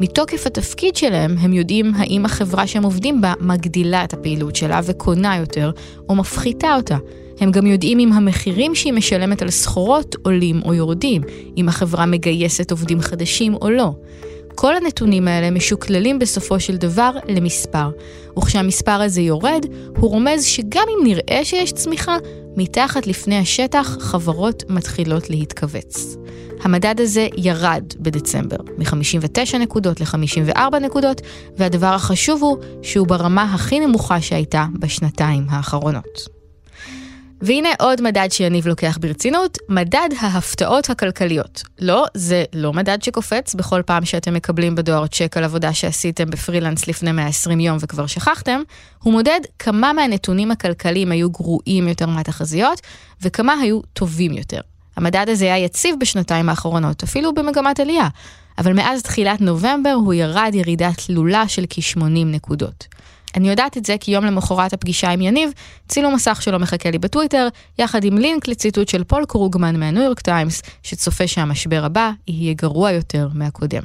מתוקף 0.00 0.46
התפקיד 0.46 0.96
שלהם, 0.96 1.36
הם 1.38 1.52
יודעים 1.52 1.92
האם 1.96 2.24
החברה 2.24 2.66
שהם 2.66 2.82
עובדים 2.82 3.20
בה 3.20 3.32
מגדילה 3.40 4.04
את 4.04 4.12
הפעילות 4.12 4.56
שלה 4.56 4.80
וקונה 4.84 5.36
יותר, 5.36 5.70
או 6.08 6.14
מפחיתה 6.14 6.74
אותה. 6.76 6.96
הם 7.40 7.50
גם 7.50 7.66
יודעים 7.66 7.98
אם 7.98 8.12
המחירים 8.12 8.74
שהיא 8.74 8.92
משלמת 8.92 9.42
על 9.42 9.50
סחורות 9.50 10.16
עולים 10.22 10.60
או 10.64 10.74
יורדים, 10.74 11.22
אם 11.56 11.68
החברה 11.68 12.06
מגייסת 12.06 12.70
עובדים 12.70 13.00
חדשים 13.00 13.54
או 13.54 13.70
לא. 13.70 13.92
כל 14.54 14.76
הנתונים 14.76 15.28
האלה 15.28 15.50
משוקללים 15.50 16.18
בסופו 16.18 16.60
של 16.60 16.76
דבר 16.76 17.10
למספר, 17.28 17.90
וכשהמספר 18.38 18.92
הזה 19.02 19.20
יורד, 19.20 19.66
הוא 19.98 20.10
רומז 20.10 20.44
שגם 20.44 20.84
אם 20.98 21.06
נראה 21.06 21.44
שיש 21.44 21.72
צמיחה, 21.72 22.16
מתחת 22.56 23.06
לפני 23.06 23.38
השטח 23.38 23.96
חברות 24.00 24.64
מתחילות 24.68 25.30
להתכווץ. 25.30 26.16
המדד 26.62 27.00
הזה 27.00 27.28
ירד 27.36 27.84
בדצמבר, 27.98 28.56
מ-59 28.78 29.58
נקודות 29.58 30.00
ל-54 30.00 30.78
נקודות, 30.78 31.20
והדבר 31.56 31.86
החשוב 31.86 32.42
הוא 32.42 32.56
שהוא 32.82 33.06
ברמה 33.06 33.54
הכי 33.54 33.80
נמוכה 33.80 34.20
שהייתה 34.20 34.66
בשנתיים 34.78 35.44
האחרונות. 35.48 36.33
והנה 37.40 37.68
עוד 37.78 38.02
מדד 38.02 38.28
שיניב 38.30 38.66
לוקח 38.66 38.98
ברצינות, 39.00 39.58
מדד 39.68 40.08
ההפתעות 40.20 40.90
הכלכליות. 40.90 41.62
לא, 41.80 42.06
זה 42.14 42.44
לא 42.52 42.72
מדד 42.72 43.02
שקופץ 43.02 43.54
בכל 43.54 43.82
פעם 43.86 44.04
שאתם 44.04 44.34
מקבלים 44.34 44.74
בדואר 44.74 45.06
צ'ק 45.06 45.36
על 45.36 45.44
עבודה 45.44 45.72
שעשיתם 45.72 46.30
בפרילנס 46.30 46.88
לפני 46.88 47.12
120 47.12 47.60
יום 47.60 47.78
וכבר 47.80 48.06
שכחתם, 48.06 48.60
הוא 49.02 49.12
מודד 49.12 49.40
כמה 49.58 49.92
מהנתונים 49.92 50.50
הכלכליים 50.50 51.12
היו 51.12 51.30
גרועים 51.30 51.88
יותר 51.88 52.06
מהתחזיות, 52.06 52.80
וכמה 53.22 53.52
היו 53.52 53.80
טובים 53.92 54.32
יותר. 54.32 54.60
המדד 54.96 55.26
הזה 55.28 55.44
היה 55.44 55.64
יציב 55.64 55.94
בשנתיים 56.00 56.48
האחרונות, 56.48 57.02
אפילו 57.02 57.34
במגמת 57.34 57.80
עלייה, 57.80 58.08
אבל 58.58 58.72
מאז 58.72 59.02
תחילת 59.02 59.40
נובמבר 59.40 59.92
הוא 59.92 60.14
ירד 60.14 60.50
ירידה 60.54 60.90
תלולה 61.06 61.48
של 61.48 61.64
כ-80 61.70 62.00
נקודות. 62.26 62.86
אני 63.36 63.50
יודעת 63.50 63.76
את 63.76 63.84
זה 63.84 63.96
כי 64.00 64.10
יום 64.12 64.24
למחרת 64.24 64.72
הפגישה 64.72 65.10
עם 65.10 65.20
יניב, 65.20 65.50
צילום 65.88 66.14
מסך 66.14 66.42
שלו 66.42 66.58
מחכה 66.58 66.90
לי 66.90 66.98
בטוויטר, 66.98 67.48
יחד 67.78 68.04
עם 68.04 68.18
לינק 68.18 68.48
לציטוט 68.48 68.88
של 68.88 69.04
פול 69.04 69.24
קרוגמן 69.24 69.80
מהניו 69.80 70.02
יורק 70.02 70.20
טיימס, 70.20 70.62
שצופה 70.82 71.26
שהמשבר 71.26 71.84
הבא 71.84 72.10
יהיה 72.28 72.54
גרוע 72.54 72.90
יותר 72.90 73.28
מהקודם. 73.34 73.82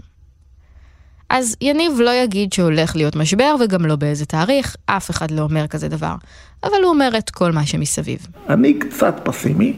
אז 1.29 1.55
יניב 1.61 1.99
לא 1.99 2.09
יגיד 2.09 2.53
שהולך 2.53 2.95
להיות 2.95 3.15
משבר 3.15 3.55
וגם 3.59 3.85
לא 3.85 3.95
באיזה 3.95 4.25
תאריך, 4.25 4.75
אף 4.85 5.09
אחד 5.09 5.31
לא 5.31 5.41
אומר 5.41 5.67
כזה 5.67 5.87
דבר. 5.87 6.15
אבל 6.63 6.77
הוא 6.83 6.89
אומר 6.89 7.11
את 7.17 7.29
כל 7.29 7.51
מה 7.51 7.65
שמסביב. 7.65 8.27
אני 8.49 8.79
קצת 8.79 9.15
פסימי, 9.23 9.73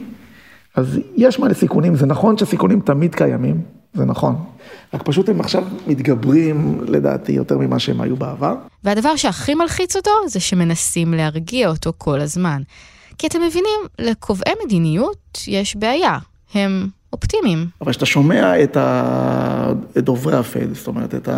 אז 0.76 1.00
יש 1.16 1.40
מלא 1.40 1.54
סיכונים, 1.54 1.96
זה 1.96 2.06
נכון 2.06 2.38
שסיכונים 2.38 2.80
תמיד 2.80 3.16
קיימים, 3.16 3.62
זה 3.94 4.06
נכון. 4.06 4.36
רק 4.94 5.04
פשוט 5.04 5.30
הם 5.30 5.40
עכשיו 5.40 5.64
מתגברים, 5.88 6.82
לדעתי, 6.88 7.32
יותר 7.32 7.58
ממה 7.58 7.80
שהם 7.80 8.02
היו 8.02 8.16
בעבר. 8.16 8.56
והדבר 8.84 9.16
שהכי 9.16 9.54
מלחיץ 9.54 9.96
אותו, 9.96 10.12
זה 10.28 10.40
שמנסים 10.40 11.14
להרגיע 11.14 11.70
אותו 11.70 11.94
כל 11.98 12.20
הזמן. 12.20 12.62
כי 13.18 13.28
אתם 13.28 13.40
מבינים, 13.42 13.80
לקובעי 14.00 14.54
מדיניות 14.66 15.40
יש 15.48 15.76
בעיה. 15.76 16.18
הם 16.54 16.88
אופטימיים. 17.14 17.68
אבל 17.82 17.92
כשאתה 17.92 18.06
שומע 18.06 18.64
את, 18.64 18.78
ה... 18.78 19.61
את 19.98 20.04
דוברי 20.04 20.38
הפד, 20.38 20.74
זאת 20.74 20.88
אומרת, 20.88 21.16
את 21.16 21.30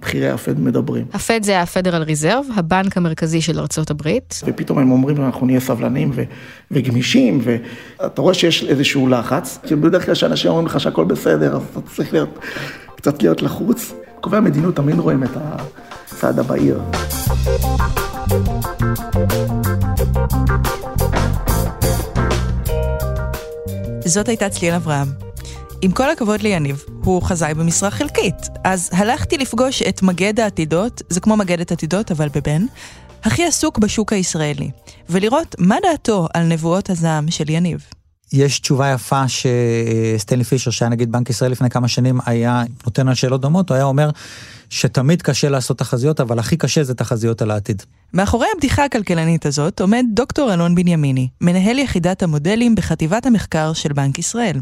בכירי 0.00 0.28
הפד 0.28 0.60
מדברים. 0.60 1.04
הפד 1.12 1.42
זה 1.42 1.60
ה-Federal 1.60 2.08
Reserve, 2.08 2.52
הבנק 2.56 2.96
המרכזי 2.96 3.40
של 3.40 3.58
ארה"ב. 3.58 4.10
ופתאום 4.46 4.78
הם 4.78 4.90
אומרים, 4.90 5.24
אנחנו 5.24 5.46
נהיה 5.46 5.60
סבלנים 5.60 6.10
ו... 6.14 6.22
וגמישים, 6.70 7.40
ואתה 7.42 8.22
רואה 8.22 8.34
שיש 8.34 8.64
איזשהו 8.64 9.08
לחץ, 9.08 9.58
שבדרך 9.66 10.04
כלל 10.06 10.14
כשאנשים 10.14 10.50
אומרים 10.50 10.66
לך 10.66 10.80
שהכל 10.80 11.04
בסדר, 11.04 11.56
אז 11.56 11.62
אתה 11.72 11.80
צריך 11.80 12.12
להיות, 12.12 12.38
קצת 12.96 13.22
להיות 13.22 13.42
לחוץ. 13.42 13.92
קובעי 14.20 14.38
המדיניות 14.38 14.76
תמיד 14.76 14.98
רואים 14.98 15.24
את 15.24 15.30
הצד 15.36 16.38
הבהיר. 16.38 16.80
זאת 24.04 24.28
הייתה 24.28 24.48
צליל 24.48 24.74
אברהם. 24.74 25.25
עם 25.82 25.92
כל 25.92 26.10
הכבוד 26.10 26.42
ליניב, 26.42 26.84
הוא 27.04 27.22
חזאי 27.22 27.54
במשרה 27.54 27.90
חלקית, 27.90 28.34
אז 28.64 28.90
הלכתי 28.92 29.38
לפגוש 29.38 29.82
את 29.82 30.02
מגד 30.02 30.40
העתידות, 30.40 31.02
זה 31.08 31.20
כמו 31.20 31.36
מגדת 31.36 31.72
עתידות 31.72 32.10
אבל 32.10 32.28
בבן, 32.28 32.66
הכי 33.22 33.44
עסוק 33.44 33.78
בשוק 33.78 34.12
הישראלי, 34.12 34.70
ולראות 35.10 35.56
מה 35.58 35.76
דעתו 35.82 36.28
על 36.34 36.44
נבואות 36.46 36.90
הזעם 36.90 37.30
של 37.30 37.50
יניב. 37.50 37.84
יש 38.32 38.60
תשובה 38.60 38.92
יפה 38.92 39.22
שסטנלי 39.28 40.44
פישר, 40.44 40.70
שהיה 40.70 40.88
נגיד 40.88 41.12
בנק 41.12 41.30
ישראל 41.30 41.52
לפני 41.52 41.70
כמה 41.70 41.88
שנים, 41.88 42.18
היה 42.26 42.62
נותן 42.84 43.08
על 43.08 43.14
שאלות 43.14 43.40
דומות, 43.40 43.68
הוא 43.68 43.74
היה 43.74 43.84
אומר 43.84 44.10
שתמיד 44.70 45.22
קשה 45.22 45.48
לעשות 45.48 45.78
תחזיות, 45.78 46.20
אבל 46.20 46.38
הכי 46.38 46.56
קשה 46.56 46.84
זה 46.84 46.94
תחזיות 46.94 47.42
על 47.42 47.50
העתיד. 47.50 47.82
מאחורי 48.14 48.46
הבדיחה 48.54 48.84
הכלכלנית 48.84 49.46
הזאת 49.46 49.80
עומד 49.80 50.04
דוקטור 50.14 50.54
אלון 50.54 50.74
בנימיני, 50.74 51.28
מנהל 51.40 51.78
יחידת 51.78 52.22
המודלים 52.22 52.74
בחטיבת 52.74 53.26
המחקר 53.26 53.72
של 53.72 53.92
בנק 53.92 54.18
ישראל. 54.18 54.60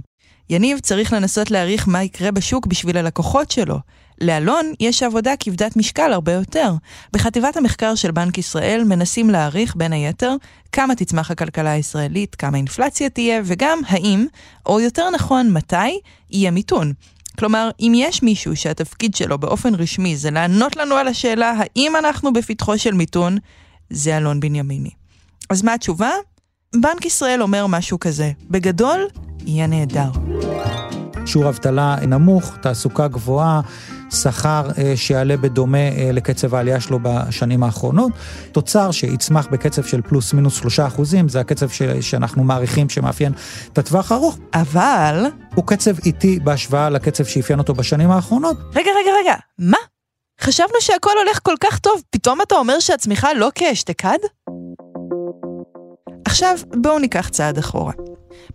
יניב 0.51 0.79
צריך 0.79 1.13
לנסות 1.13 1.51
להעריך 1.51 1.89
מה 1.89 2.03
יקרה 2.03 2.31
בשוק 2.31 2.67
בשביל 2.67 2.97
הלקוחות 2.97 3.51
שלו. 3.51 3.79
לאלון 4.21 4.73
יש 4.81 5.03
עבודה 5.03 5.33
כבדת 5.41 5.77
משקל 5.77 6.13
הרבה 6.13 6.33
יותר. 6.33 6.73
בחטיבת 7.13 7.57
המחקר 7.57 7.95
של 7.95 8.11
בנק 8.11 8.39
ישראל 8.39 8.85
מנסים 8.85 9.31
להעריך, 9.31 9.77
בין 9.77 9.93
היתר, 9.93 10.37
כמה 10.73 10.95
תצמח 10.95 11.31
הכלכלה 11.31 11.71
הישראלית, 11.71 12.35
כמה 12.35 12.57
אינפלציה 12.57 13.11
תהיה, 13.11 13.41
וגם 13.45 13.81
האם, 13.87 14.27
או 14.67 14.81
יותר 14.81 15.11
נכון, 15.11 15.53
מתי, 15.53 16.01
יהיה 16.31 16.51
מיתון. 16.51 16.93
כלומר, 17.39 17.71
אם 17.81 17.93
יש 17.97 18.23
מישהו 18.23 18.57
שהתפקיד 18.57 19.15
שלו 19.15 19.39
באופן 19.39 19.75
רשמי 19.75 20.17
זה 20.17 20.31
לענות 20.31 20.77
לנו 20.77 20.95
על 20.95 21.09
השאלה 21.09 21.55
האם 21.59 21.97
אנחנו 21.97 22.33
בפתחו 22.33 22.79
של 22.79 22.95
מיתון, 22.95 23.39
זה 23.91 24.17
אלון 24.17 24.41
בנימיני. 24.41 24.91
אז 25.51 25.63
מה 25.63 25.75
התשובה? 25.75 26.11
בנק 26.77 27.05
ישראל 27.05 27.43
אומר 27.43 27.67
משהו 27.67 28.01
כזה, 28.01 28.33
בגדול, 28.51 29.09
יהיה 29.47 29.67
נהדר. 29.67 30.11
שיעור 31.27 31.49
אבטלה 31.49 31.97
נמוך, 32.07 32.57
תעסוקה 32.61 33.09
גבוהה, 33.09 33.61
שכר 34.11 34.69
אה, 34.79 34.93
שיעלה 34.97 35.37
בדומה 35.37 35.79
אה, 35.79 36.11
לקצב 36.13 36.55
העלייה 36.55 36.81
שלו 36.81 36.99
בשנים 37.03 37.63
האחרונות, 37.63 38.13
תוצר 38.53 38.91
שיצמח 38.91 39.47
בקצב 39.47 39.85
של 39.85 40.03
פלוס 40.03 40.33
מינוס 40.33 40.57
שלושה 40.57 40.87
אחוזים, 40.87 41.29
זה 41.29 41.41
הקצב 41.41 41.69
ש, 41.69 41.83
שאנחנו 41.83 42.45
מעריכים 42.45 42.89
שמאפיין 42.89 43.33
את 43.73 43.79
הטווח 43.79 44.13
הארוך. 44.13 44.39
אבל... 44.55 45.27
הוא 45.55 45.67
קצב 45.67 45.99
איטי 46.07 46.39
בהשוואה 46.41 46.91
לקצב 46.91 47.25
שאפיין 47.25 47.59
אותו 47.59 47.75
בשנים 47.75 48.11
האחרונות. 48.11 48.57
רגע, 48.71 48.91
רגע, 49.01 49.11
רגע, 49.23 49.35
מה? 49.59 49.79
חשבנו 50.41 50.77
שהכל 50.81 51.11
הולך 51.25 51.41
כל 51.43 51.55
כך 51.61 51.79
טוב, 51.79 52.03
פתאום 52.11 52.43
אתה 52.43 52.55
אומר 52.55 52.81
שהצמיחה 52.81 53.35
לא 53.35 53.51
כאשתקד? 53.55 54.19
עכשיו, 56.25 56.59
בואו 56.83 56.99
ניקח 56.99 57.29
צעד 57.29 57.59
אחורה. 57.59 57.93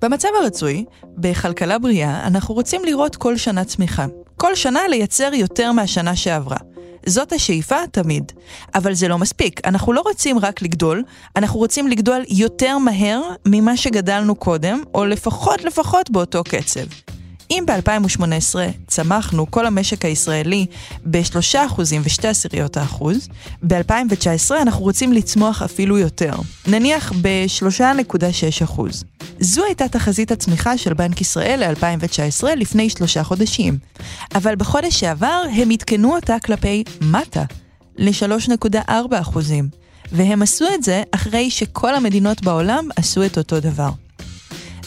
במצב 0.02 0.30
הרצוי, 0.42 0.86
בכלכלה 1.18 1.80
בריאה, 1.80 2.28
אנחנו 2.28 2.56
רוצים 2.56 2.86
לראות 2.86 3.16
כל 3.16 3.38
שנה 3.38 3.66
צמיחה. 3.66 4.06
כל 4.36 4.56
שנה 4.56 4.80
לייצר 4.90 5.34
יותר 5.34 5.72
מהשנה 5.72 6.16
שעברה. 6.16 6.58
זאת 7.06 7.34
השאיפה 7.34 7.76
תמיד. 7.92 8.32
אבל 8.76 8.94
זה 8.94 9.08
לא 9.08 9.18
מספיק, 9.18 9.68
אנחנו 9.68 9.94
לא 9.94 10.02
רוצים 10.02 10.40
רק 10.40 10.62
לגדול, 10.62 11.04
אנחנו 11.36 11.60
רוצים 11.60 11.88
לגדול 11.88 12.24
יותר 12.30 12.78
מהר 12.78 13.22
ממה 13.46 13.78
שגדלנו 13.78 14.36
קודם, 14.36 14.84
או 14.94 15.06
לפחות 15.06 15.64
לפחות 15.64 16.10
באותו 16.10 16.44
קצב. 16.44 17.09
אם 17.52 17.64
ב-2018 17.68 18.56
צמחנו 18.88 19.52
כל 19.52 19.66
המשק 19.66 20.06
הישראלי 20.06 20.66
ב-3% 21.06 21.80
ו-2 21.80 22.28
עשיריות 22.28 22.78
האחוז, 22.78 23.28
ב-2019 23.64 24.52
אנחנו 24.62 24.82
רוצים 24.82 25.14
לצמוח 25.14 25.62
אפילו 25.62 25.98
יותר, 25.98 26.34
נניח 26.68 27.14
ב-3.6%. 27.22 28.82
זו 29.40 29.66
הייתה 29.66 29.88
תחזית 29.88 30.32
הצמיחה 30.32 30.78
של 30.78 30.94
בנק 30.94 31.22
ישראל 31.22 31.64
ל-2019 31.64 32.44
לפני 32.56 32.90
שלושה 32.90 33.24
חודשים. 33.24 33.78
אבל 34.36 34.56
בחודש 34.56 35.00
שעבר 35.00 35.44
הם 35.56 35.70
עדכנו 35.70 36.16
אותה 36.16 36.36
כלפי 36.46 36.84
מטה, 37.02 37.44
ל-3.4%. 37.98 39.38
והם 40.12 40.42
עשו 40.42 40.66
את 40.76 40.84
זה 40.84 41.04
אחרי 41.12 41.50
שכל 41.50 41.96
המדינות 41.96 42.42
בעולם 42.42 42.88
עשו 42.96 43.26
את 43.26 43.38
אותו 43.38 43.60
דבר. 43.60 43.90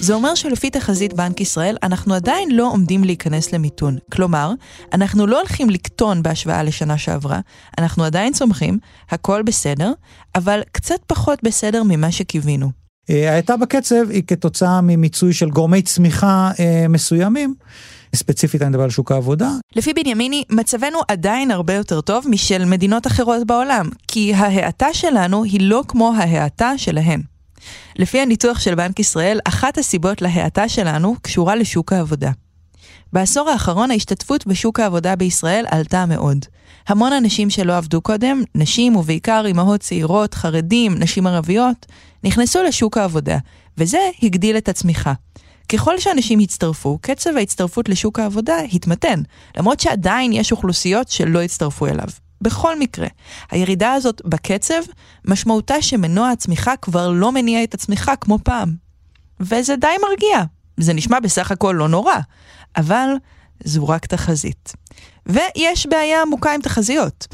זה 0.02 0.14
אומר 0.14 0.34
שלפי 0.34 0.70
תחזית 0.70 1.12
בנק 1.12 1.40
ישראל, 1.40 1.76
אנחנו 1.82 2.14
עדיין 2.14 2.50
לא 2.50 2.70
עומדים 2.70 3.04
להיכנס 3.04 3.52
למיתון. 3.52 3.98
כלומר, 4.12 4.52
אנחנו 4.92 5.26
לא 5.26 5.38
הולכים 5.38 5.70
לקטון 5.70 6.22
בהשוואה 6.22 6.62
לשנה 6.62 6.98
שעברה, 6.98 7.40
אנחנו 7.78 8.04
עדיין 8.04 8.32
צומחים, 8.32 8.78
הכל 9.10 9.42
בסדר, 9.42 9.92
אבל 10.34 10.60
קצת 10.72 11.00
פחות 11.06 11.38
בסדר 11.42 11.82
ממה 11.82 12.12
שקיווינו. 12.12 12.70
ההאטה 13.08 13.56
בקצב 13.56 14.10
היא 14.10 14.22
כתוצאה 14.26 14.80
ממיצוי 14.80 15.32
של 15.32 15.50
גורמי 15.50 15.82
צמיחה 15.82 16.50
אה, 16.58 16.86
מסוימים. 16.88 17.54
ספציפית 18.16 18.62
אני 18.62 18.70
מדבר 18.70 18.82
על 18.82 18.90
שוק 18.90 19.12
העבודה. 19.12 19.50
לפי 19.76 19.94
בנימיני, 19.94 20.44
מצבנו 20.50 20.98
עדיין 21.08 21.50
הרבה 21.50 21.74
יותר 21.74 22.00
טוב 22.00 22.24
משל 22.28 22.64
מדינות 22.64 23.06
אחרות 23.06 23.46
בעולם, 23.46 23.88
כי 24.08 24.34
ההאטה 24.34 24.88
שלנו 24.92 25.44
היא 25.44 25.60
לא 25.60 25.82
כמו 25.88 26.12
ההאטה 26.16 26.72
שלהן. 26.78 27.31
לפי 27.96 28.20
הניתוח 28.20 28.60
של 28.60 28.74
בנק 28.74 29.00
ישראל, 29.00 29.38
אחת 29.44 29.78
הסיבות 29.78 30.22
להאטה 30.22 30.68
שלנו 30.68 31.14
קשורה 31.22 31.56
לשוק 31.56 31.92
העבודה. 31.92 32.30
בעשור 33.12 33.50
האחרון 33.50 33.90
ההשתתפות 33.90 34.46
בשוק 34.46 34.80
העבודה 34.80 35.16
בישראל 35.16 35.64
עלתה 35.70 36.06
מאוד. 36.06 36.38
המון 36.88 37.12
אנשים 37.12 37.50
שלא 37.50 37.76
עבדו 37.76 38.00
קודם, 38.00 38.42
נשים 38.54 38.96
ובעיקר 38.96 39.44
אמהות 39.50 39.80
צעירות, 39.80 40.34
חרדים, 40.34 40.94
נשים 40.98 41.26
ערביות, 41.26 41.86
נכנסו 42.24 42.62
לשוק 42.62 42.98
העבודה, 42.98 43.38
וזה 43.78 43.98
הגדיל 44.22 44.56
את 44.56 44.68
הצמיחה. 44.68 45.12
ככל 45.68 45.98
שאנשים 45.98 46.38
הצטרפו, 46.38 46.98
קצב 47.00 47.36
ההצטרפות 47.36 47.88
לשוק 47.88 48.18
העבודה 48.18 48.60
התמתן, 48.72 49.22
למרות 49.56 49.80
שעדיין 49.80 50.32
יש 50.32 50.52
אוכלוסיות 50.52 51.08
שלא 51.08 51.42
הצטרפו 51.42 51.86
אליו. 51.86 52.08
בכל 52.42 52.78
מקרה, 52.78 53.08
הירידה 53.50 53.92
הזאת 53.92 54.22
בקצב, 54.24 54.82
משמעותה 55.24 55.82
שמנוע 55.82 56.30
הצמיחה 56.30 56.76
כבר 56.76 57.10
לא 57.10 57.32
מניע 57.32 57.64
את 57.64 57.74
הצמיחה 57.74 58.16
כמו 58.16 58.38
פעם. 58.44 58.74
וזה 59.40 59.76
די 59.76 59.86
מרגיע. 60.02 60.44
זה 60.76 60.92
נשמע 60.92 61.20
בסך 61.20 61.50
הכל 61.50 61.74
לא 61.78 61.88
נורא, 61.88 62.14
אבל 62.76 63.08
זו 63.64 63.88
רק 63.88 64.06
תחזית. 64.06 64.72
ויש 65.26 65.86
בעיה 65.86 66.22
עמוקה 66.22 66.54
עם 66.54 66.60
תחזיות. 66.60 67.26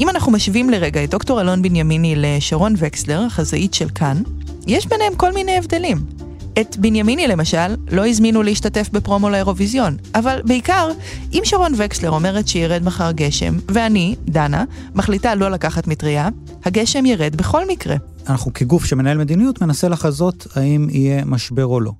אם 0.00 0.08
אנחנו 0.08 0.32
משווים 0.32 0.70
לרגע 0.70 1.04
את 1.04 1.10
דוקטור 1.10 1.40
אלון 1.40 1.62
בנימיני 1.62 2.14
לשרון 2.16 2.74
וקסלר, 2.76 3.22
החזאית 3.26 3.74
של 3.74 3.88
כאן, 3.88 4.22
יש 4.66 4.86
ביניהם 4.86 5.16
כל 5.16 5.32
מיני 5.32 5.56
הבדלים. 5.56 6.25
את 6.60 6.76
בנימיני 6.76 7.26
למשל 7.26 7.74
לא 7.90 8.06
הזמינו 8.06 8.42
להשתתף 8.42 8.88
בפרומו 8.92 9.30
לאירוויזיון, 9.30 9.96
אבל 10.14 10.40
בעיקר, 10.44 10.90
אם 11.32 11.40
שרון 11.44 11.72
וקסלר 11.76 12.10
אומרת 12.10 12.48
שירד 12.48 12.82
מחר 12.84 13.12
גשם, 13.12 13.54
ואני, 13.68 14.14
דנה, 14.24 14.64
מחליטה 14.94 15.34
לא 15.34 15.50
לקחת 15.50 15.86
מטריה, 15.86 16.28
הגשם 16.64 17.06
ירד 17.06 17.36
בכל 17.36 17.68
מקרה. 17.68 17.96
אנחנו 18.28 18.52
כגוף 18.54 18.84
שמנהל 18.84 19.18
מדיניות 19.18 19.62
מנסה 19.62 19.88
לחזות 19.88 20.46
האם 20.54 20.88
יהיה 20.90 21.24
משבר 21.24 21.66
או 21.66 21.80
לא. 21.80 21.92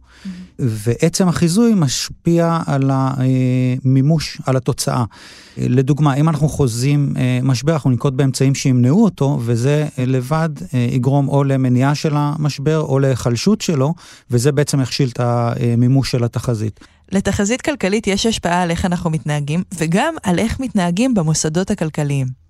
ועצם 0.58 1.28
החיזוי 1.28 1.72
משפיע 1.76 2.60
על 2.66 2.90
המימוש, 2.92 4.40
על 4.46 4.56
התוצאה. 4.56 5.04
לדוגמה, 5.56 6.14
אם 6.14 6.28
אנחנו 6.28 6.48
חוזים 6.48 7.14
אה, 7.16 7.38
משבר, 7.42 7.72
אנחנו 7.72 7.90
ננקוט 7.90 8.14
באמצעים 8.14 8.54
שימנעו 8.54 9.04
אותו, 9.04 9.38
וזה 9.44 9.88
לבד 9.98 10.48
אה, 10.74 10.86
יגרום 10.90 11.28
או 11.28 11.44
למניעה 11.44 11.94
של 11.94 12.12
המשבר 12.14 12.80
או 12.80 12.98
להיחלשות 12.98 13.60
שלו, 13.60 13.94
וזה 14.30 14.52
בעצם 14.52 14.80
יכשיל 14.80 15.08
את 15.08 15.20
המימוש 15.20 16.10
של 16.10 16.24
התחזית. 16.24 16.80
לתחזית 17.12 17.62
כלכלית 17.62 18.06
יש 18.06 18.26
השפעה 18.26 18.62
על 18.62 18.70
איך 18.70 18.84
אנחנו 18.84 19.10
מתנהגים, 19.10 19.62
וגם 19.78 20.14
על 20.22 20.38
איך 20.38 20.60
מתנהגים 20.60 21.14
במוסדות 21.14 21.70
הכלכליים. 21.70 22.45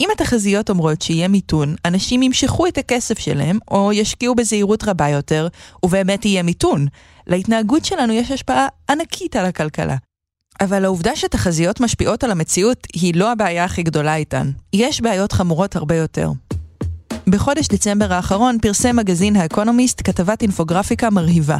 אם 0.00 0.08
התחזיות 0.12 0.70
אומרות 0.70 1.02
שיהיה 1.02 1.28
מיתון, 1.28 1.74
אנשים 1.84 2.22
ימשכו 2.22 2.66
את 2.66 2.78
הכסף 2.78 3.18
שלהם, 3.18 3.58
או 3.70 3.92
ישקיעו 3.92 4.34
בזהירות 4.34 4.84
רבה 4.84 5.08
יותר, 5.08 5.48
ובאמת 5.84 6.24
יהיה 6.24 6.42
מיתון. 6.42 6.86
להתנהגות 7.26 7.84
שלנו 7.84 8.12
יש 8.12 8.30
השפעה 8.30 8.66
ענקית 8.90 9.36
על 9.36 9.46
הכלכלה. 9.46 9.96
אבל 10.60 10.84
העובדה 10.84 11.16
שתחזיות 11.16 11.80
משפיעות 11.80 12.24
על 12.24 12.30
המציאות 12.30 12.86
היא 12.92 13.14
לא 13.14 13.32
הבעיה 13.32 13.64
הכי 13.64 13.82
גדולה 13.82 14.16
איתן. 14.16 14.50
יש 14.72 15.00
בעיות 15.00 15.32
חמורות 15.32 15.76
הרבה 15.76 15.96
יותר. 15.96 16.30
בחודש 17.26 17.68
דצמבר 17.68 18.12
האחרון 18.12 18.58
פרסם 18.62 18.96
מגזין 18.96 19.36
האקונומיסט 19.36 20.00
כתבת 20.04 20.42
אינפוגרפיקה 20.42 21.10
מרהיבה. 21.10 21.56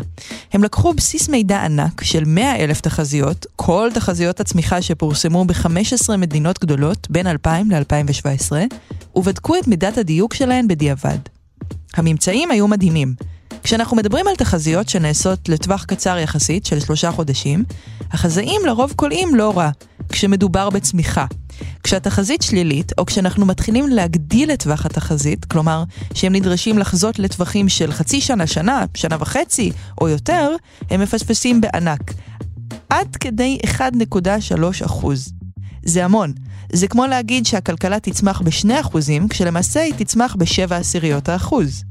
הם 0.53 0.65
לקחו 0.65 0.95
בסיס 0.95 1.29
מידע 1.29 1.65
ענק 1.65 2.05
של 2.05 2.25
100 2.27 2.57
אלף 2.57 2.81
תחזיות, 2.81 3.47
כל 3.57 3.91
תחזיות 3.95 4.41
הצמיחה 4.41 4.83
שפורסמו 4.83 5.45
ב-15 5.45 6.17
מדינות 6.19 6.61
גדולות 6.61 7.11
בין 7.11 7.27
2000 7.27 7.71
ל-2017, 7.71 8.53
ובדקו 9.17 9.57
את 9.57 9.69
מידת 9.69 9.99
הדיוק 9.99 10.35
שלהן 10.35 10.69
בדיעבד. 10.69 11.19
הממצאים 11.95 12.51
היו 12.51 12.69
מדהימים. 12.69 13.15
כשאנחנו 13.63 13.97
מדברים 13.97 14.29
על 14.29 14.37
תחזיות 14.37 14.89
שנעשות 14.89 15.49
לטווח 15.49 15.85
קצר 15.85 16.19
יחסית, 16.19 16.67
של 16.67 16.81
שלושה 16.81 17.11
חודשים, 17.11 17.65
החזאים 18.13 18.61
לרוב 18.67 18.93
קולעים 18.97 19.35
לא 19.35 19.53
רע, 19.57 19.71
כשמדובר 20.09 20.71
בצמיחה. 20.71 21.27
כשהתחזית 21.83 22.43
שלילית, 22.43 22.93
או 22.99 23.07
כשאנחנו 23.07 23.47
מתחילים 23.47 23.89
להגדיל 23.89 24.51
את 24.51 24.63
טווח 24.63 24.87
התחזית, 24.87 25.45
כלומר, 25.45 25.85
שהם 26.15 26.35
נדרשים 26.35 26.79
לחזות 26.79 27.19
לטווחים 27.19 27.69
של 27.69 27.93
חצי 27.93 28.21
שנה, 28.21 28.47
שנה, 28.47 28.85
שנה 28.95 29.17
וחצי, 29.21 29.73
או 30.01 30.09
יותר, 30.09 30.57
הם 30.91 31.01
מפספסים 31.01 31.61
בענק. 31.61 32.13
עד 32.89 33.17
כדי 33.17 33.59
1.3 33.65 34.87
אחוז. 34.87 35.33
זה 35.85 36.05
המון. 36.05 36.33
זה 36.73 36.89
כמו 36.89 37.07
להגיד 37.07 37.47
שהכלכלה 37.47 38.01
תצמח 38.01 38.41
ב-2 38.41 38.81
אחוזים, 38.81 39.29
כשלמעשה 39.29 39.81
היא 39.81 39.95
תצמח 39.97 40.37
ב-7 40.39 40.75
עשיריות 40.75 41.29
האחוז. 41.29 41.85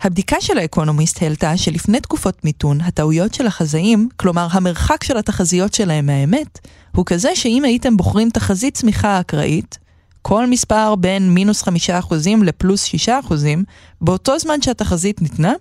הבדיקה 0.00 0.36
של 0.40 0.58
האקונומיסט 0.58 1.22
העלתה 1.22 1.56
שלפני 1.56 2.00
תקופות 2.00 2.44
מיתון, 2.44 2.80
הטעויות 2.80 3.34
של 3.34 3.46
החזאים, 3.46 4.08
כלומר 4.16 4.46
המרחק 4.50 5.04
של 5.04 5.16
התחזיות 5.16 5.74
שלהם 5.74 6.06
מהאמת, 6.06 6.58
הוא 6.94 7.06
כזה 7.06 7.36
שאם 7.36 7.64
הייתם 7.64 7.96
בוחרים 7.96 8.30
תחזית 8.30 8.74
צמיחה 8.74 9.20
אקראית, 9.20 9.78
כל 10.22 10.46
מספר 10.46 10.94
בין 10.94 11.30
מינוס 11.30 11.62
חמישה 11.62 11.98
אחוזים 11.98 12.42
לפלוס 12.42 12.84
שישה 12.84 13.20
אחוזים, 13.20 13.64
באותו 14.00 14.38
זמן 14.38 14.62
שהתחזית 14.62 15.22
ניתנה, 15.22 15.52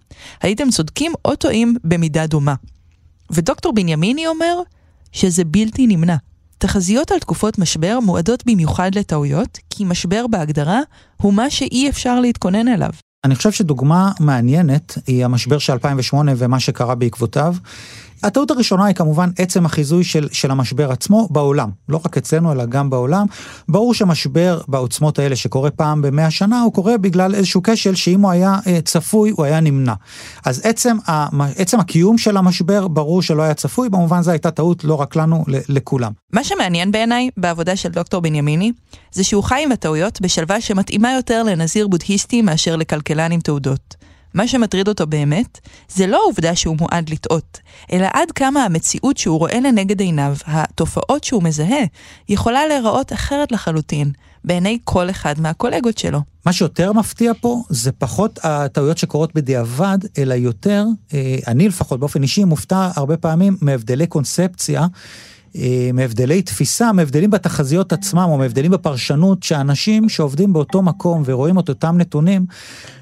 הייתם 0.42 0.70
צודקים 0.70 1.12
או 1.26 1.36
טועים 1.36 1.76
במידה 1.84 2.28
דומה. 2.28 2.56
ודוקטור 3.32 3.74
בנימיני 3.74 4.28
אומר 4.28 4.62
שזה 5.12 5.44
בלתי 5.44 5.88
נמנע. 5.88 6.16
תחזיות 6.58 7.12
על 7.12 7.20
תקופות 7.20 7.58
משבר 7.58 8.00
מועדות 8.00 8.44
במיוחד 8.46 8.96
לטעויות, 8.96 9.60
כי 9.70 9.84
משבר 9.86 10.28
בהגדרה 10.28 10.80
הוא 11.22 11.34
מה 11.34 11.50
שאי 11.50 11.90
אפשר 11.90 12.20
להתכונן 12.20 12.68
אליו. 12.68 13.05
אני 13.26 13.36
חושב 13.36 13.52
שדוגמה 13.52 14.12
מעניינת 14.20 14.98
היא 15.08 15.26
המשבר 15.26 15.58
של 15.58 15.74
2008 15.74 16.32
ומה 16.38 16.60
שקרה 16.60 16.96
בעקבותיו. 16.96 17.56
הטעות 18.26 18.52
הראשונה 18.52 18.86
היא 18.86 18.96
כמובן 18.96 19.30
עצם 19.38 19.66
החיזוי 19.66 20.04
של, 20.04 20.28
של 20.32 20.52
המשבר 20.52 20.92
עצמו 20.92 21.28
בעולם, 21.32 21.70
לא 21.90 22.00
רק 22.06 22.18
אצלנו 22.18 22.52
אלא 22.52 22.66
גם 22.66 22.90
בעולם. 22.90 23.26
ברור 23.70 23.94
שמשבר 23.94 24.62
בעוצמות 24.68 25.20
האלה 25.20 25.36
שקורה 25.36 25.72
פעם 25.72 26.02
במאה 26.02 26.32
שנה, 26.32 26.62
הוא 26.62 26.74
קורה 26.74 26.98
בגלל 26.98 27.36
איזשהו 27.36 27.62
כשל 27.64 27.96
שאם 27.96 28.22
הוא 28.22 28.32
היה 28.32 28.60
אה, 28.68 28.82
צפוי, 28.82 29.30
הוא 29.30 29.46
היה 29.46 29.60
נמנע. 29.60 29.94
אז 30.46 30.62
עצם, 30.64 30.98
עצם 31.58 31.80
הקיום 31.80 32.18
של 32.18 32.38
המשבר, 32.38 32.88
ברור 32.88 33.22
שלא 33.22 33.44
היה 33.44 33.54
צפוי, 33.54 33.90
במובן 33.90 34.22
זה 34.22 34.32
הייתה 34.32 34.52
טעות 34.52 34.84
לא 34.84 34.94
רק 34.94 35.16
לנו, 35.16 35.44
לכולם. 35.48 36.12
מה 36.34 36.44
שמעניין 36.44 36.92
בעיניי 36.92 37.30
בעבודה 37.38 37.76
של 37.76 37.90
דוקטור 37.90 38.22
בנימיני, 38.22 38.72
זה 39.12 39.24
שהוא 39.24 39.44
חי 39.44 39.62
עם 39.64 39.72
הטעויות 39.72 40.22
בשלווה 40.22 40.62
שמתאימה 40.62 41.14
יותר 41.14 41.44
לנזיר 41.44 41.88
בודהיסטי 41.88 42.42
מאשר 42.42 42.76
לכלכלן 42.76 43.32
עם 43.32 43.40
תעודות. 43.40 44.05
מה 44.36 44.48
שמטריד 44.48 44.88
אותו 44.88 45.08
באמת, 45.08 45.60
זה 45.90 46.08
לא 46.08 46.22
העובדה 46.24 46.56
שהוא 46.56 46.78
מועד 46.80 47.10
לטעות, 47.10 47.60
אלא 47.92 48.08
עד 48.14 48.32
כמה 48.32 48.64
המציאות 48.64 49.18
שהוא 49.18 49.40
רואה 49.40 49.60
לנגד 49.60 50.00
עיניו, 50.00 50.36
התופעות 50.46 51.24
שהוא 51.24 51.44
מזהה, 51.44 51.84
יכולה 52.30 52.68
להיראות 52.68 53.14
אחרת 53.14 53.52
לחלוטין, 53.52 54.12
בעיני 54.44 54.80
כל 54.84 55.10
אחד 55.10 55.40
מהקולגות 55.40 55.98
שלו. 55.98 56.20
מה 56.46 56.54
שיותר 56.54 56.94
מפתיע 56.94 57.32
פה 57.42 57.64
זה 57.70 57.92
פחות 57.92 58.40
הטעויות 58.44 58.98
שקורות 58.98 59.36
בדיעבד, 59.36 59.98
אלא 60.18 60.34
יותר, 60.34 60.86
אה, 61.14 61.38
אני 61.48 61.68
לפחות 61.68 62.00
באופן 62.00 62.24
אישי 62.24 62.44
מופתע 62.44 62.90
הרבה 62.96 63.18
פעמים 63.18 63.58
מהבדלי 63.62 64.08
קונספציה. 64.08 64.88
אה, 65.56 65.90
מהבדלי 65.94 66.42
תפיסה, 66.42 66.92
מהבדלים 66.92 67.32
בתחזיות 67.32 67.94
עצמם 67.94 68.28
או 68.30 68.38
מהבדלים 68.38 68.72
בפרשנות 68.72 69.44
שאנשים 69.44 70.10
שעובדים 70.10 70.54
באותו 70.54 70.82
מקום 70.82 71.24
ורואים 71.26 71.60
את 71.60 71.70
אותם 71.70 71.98
נתונים 71.98 72.46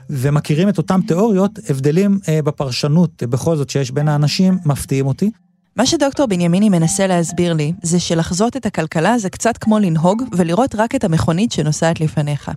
ומכירים 0.09 0.69
את 0.69 0.77
אותם 0.77 0.99
תיאוריות, 1.07 1.59
הבדלים 1.69 2.19
אה, 2.29 2.41
בפרשנות 2.41 3.23
בכל 3.23 3.55
זאת 3.55 3.69
שיש 3.69 3.91
בין 3.91 4.07
האנשים 4.07 4.57
מפתיעים 4.65 5.07
אותי. 5.07 5.31
מה 5.75 5.85
שדוקטור 5.85 6.25
בנימיני 6.25 6.69
מנסה 6.69 7.07
להסביר 7.07 7.53
לי, 7.53 7.73
זה 7.83 7.99
שלחזות 7.99 8.57
את 8.57 8.65
הכלכלה 8.65 9.17
זה 9.17 9.29
קצת 9.29 9.57
כמו 9.57 9.79
לנהוג 9.79 10.23
ולראות 10.31 10.75
רק 10.75 10.95
את 10.95 11.03
המכונית 11.03 11.51
שנוסעת 11.51 12.01
לפניך. 12.01 12.51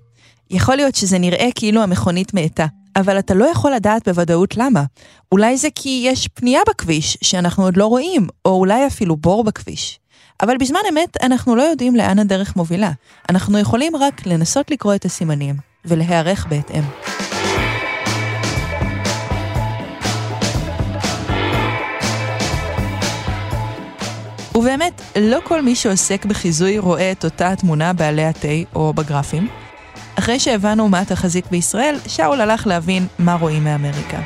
יכול 0.50 0.76
להיות 0.76 0.94
שזה 0.94 1.18
נראה 1.18 1.48
כאילו 1.54 1.82
המכונית 1.82 2.34
מאטה, 2.34 2.66
אבל 2.96 3.18
אתה 3.18 3.34
לא 3.34 3.44
יכול 3.44 3.72
לדעת 3.72 4.08
בוודאות 4.08 4.56
למה. 4.56 4.84
אולי 5.32 5.56
זה 5.56 5.68
כי 5.74 6.02
יש 6.06 6.28
פנייה 6.28 6.60
בכביש 6.68 7.18
שאנחנו 7.22 7.64
עוד 7.64 7.76
לא 7.76 7.86
רואים, 7.86 8.26
או 8.44 8.50
אולי 8.50 8.86
אפילו 8.86 9.16
בור 9.16 9.44
בכביש. 9.44 9.98
אבל 10.42 10.56
בזמן 10.56 10.80
אמת 10.92 11.16
אנחנו 11.22 11.56
לא 11.56 11.62
יודעים 11.62 11.96
לאן 11.96 12.18
הדרך 12.18 12.56
מובילה. 12.56 12.90
אנחנו 13.28 13.58
יכולים 13.58 13.96
רק 13.96 14.26
לנסות 14.26 14.70
לקרוא 14.70 14.94
את 14.94 15.04
הסימנים, 15.04 15.56
ולהיערך 15.84 16.46
בהתאם. 16.46 16.82
ובאמת, 24.54 25.02
לא 25.20 25.38
כל 25.44 25.62
מי 25.62 25.74
שעוסק 25.74 26.24
בחיזוי 26.24 26.78
רואה 26.78 27.12
את 27.12 27.24
אותה 27.24 27.48
התמונה 27.48 27.92
בעלי 27.92 28.24
התה 28.24 28.48
או 28.74 28.92
בגרפים. 28.92 29.65
אחרי 30.15 30.39
שהבנו 30.39 30.89
מה 30.89 30.99
התחזית 30.99 31.51
בישראל, 31.51 31.95
שאול 32.07 32.41
הלך 32.41 32.67
להבין 32.67 33.07
מה 33.19 33.33
רואים 33.35 33.63
מאמריקה. 33.63 34.19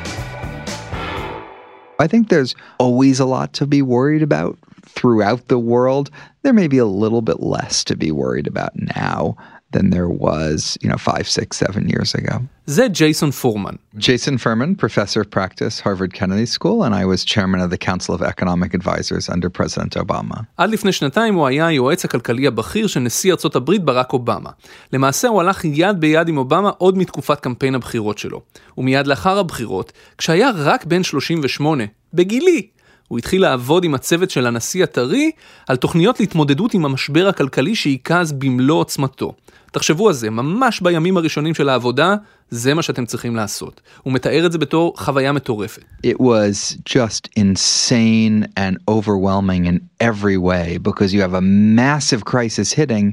I 2.02 2.06
think 2.06 2.28
there's 2.28 2.54
always 2.78 3.20
a 3.20 3.24
lot 3.24 3.52
to 3.54 3.66
be 3.66 3.80
worried 3.80 4.22
about 4.22 4.58
throughout 4.96 5.48
the 5.48 5.58
world. 5.58 6.10
There 6.42 6.52
may 6.52 6.68
be 6.68 6.78
a 6.78 6.84
little 6.84 7.22
bit 7.22 7.40
less 7.40 7.84
to 7.84 7.96
be 7.96 8.10
worried 8.10 8.46
about 8.46 8.72
now 8.98 9.36
Than 9.71 9.89
there 9.89 10.09
was, 10.09 10.77
you 10.81 10.89
know, 10.89 10.97
five, 10.97 11.27
six, 11.27 11.57
seven 11.57 11.89
years 11.89 12.15
ago. 12.15 12.37
זה 12.65 12.87
ג'ייסון 12.87 13.31
פורמן. 13.31 13.75
Jason 13.97 14.37
Furman, 14.37 14.75
professor 14.75 15.21
of 15.21 15.29
practice, 15.31 15.79
Harvard 15.79 16.13
Kennedy 16.13 16.45
School, 16.45 16.83
and 16.83 16.93
I 16.93 17.05
was 17.05 17.25
chairman 17.25 17.59
of 17.61 17.69
the 17.69 17.77
Council 17.77 18.13
of 18.15 18.21
Economic 18.21 18.73
Advisors 18.73 19.29
under 19.29 19.49
President 19.49 19.95
Obama. 19.95 20.41
עד 20.57 20.69
לפני 20.69 20.91
שנתיים 20.91 21.35
הוא 21.35 21.47
היה 21.47 21.67
היועץ 21.67 22.05
הכלכלי 22.05 22.47
הבכיר 22.47 22.87
של 22.87 22.99
נשיא 22.99 23.31
ארצות 23.31 23.55
הברית 23.55 23.83
ברק 23.83 24.13
אובמה. 24.13 24.49
למעשה 24.93 25.27
הוא 25.27 25.41
הלך 25.41 25.65
יד 25.65 25.99
ביד 25.99 26.27
עם 26.27 26.37
אובמה 26.37 26.69
עוד 26.77 26.97
מתקופת 26.97 27.39
קמפיין 27.39 27.75
הבחירות 27.75 28.17
שלו. 28.17 28.41
ומיד 28.77 29.07
לאחר 29.07 29.39
הבחירות, 29.39 29.91
כשהיה 30.17 30.49
רק 30.55 30.85
בן 30.85 31.03
38, 31.03 31.83
בגילי, 32.13 32.67
הוא 33.11 33.17
התחיל 33.17 33.41
לעבוד 33.41 33.83
עם 33.83 33.93
הצוות 33.93 34.29
של 34.29 34.47
הנשיא 34.47 34.83
הטרי 34.83 35.31
על 35.67 35.75
תוכניות 35.75 36.19
להתמודדות 36.19 36.73
עם 36.73 36.85
המשבר 36.85 37.27
הכלכלי 37.27 37.75
שהיכה 37.75 38.19
אז 38.19 38.31
במלוא 38.31 38.79
עוצמתו. 38.79 39.33
תחשבו 39.71 40.07
על 40.07 40.13
זה, 40.13 40.29
ממש 40.29 40.81
בימים 40.81 41.17
הראשונים 41.17 41.53
של 41.53 41.69
העבודה, 41.69 42.15
זה 42.49 42.73
מה 42.73 42.81
שאתם 42.81 43.05
צריכים 43.05 43.35
לעשות. 43.35 43.81
הוא 44.03 44.13
מתאר 44.13 44.45
את 44.45 44.51
זה 44.51 44.57
בתור 44.57 44.93
חוויה 44.97 45.31
מטורפת. 45.31 45.81
It 46.07 46.21
was 46.21 46.77
just 46.89 47.29
insane 47.39 48.47
and 48.57 48.75
overwhelming 48.89 49.65
in 49.65 49.79
every 50.03 50.37
way 50.37 50.77
because 50.77 51.13
you 51.13 51.21
have 51.21 51.33
a 51.33 51.41
massive 51.41 52.25
crisis 52.25 52.73
hitting 52.73 53.11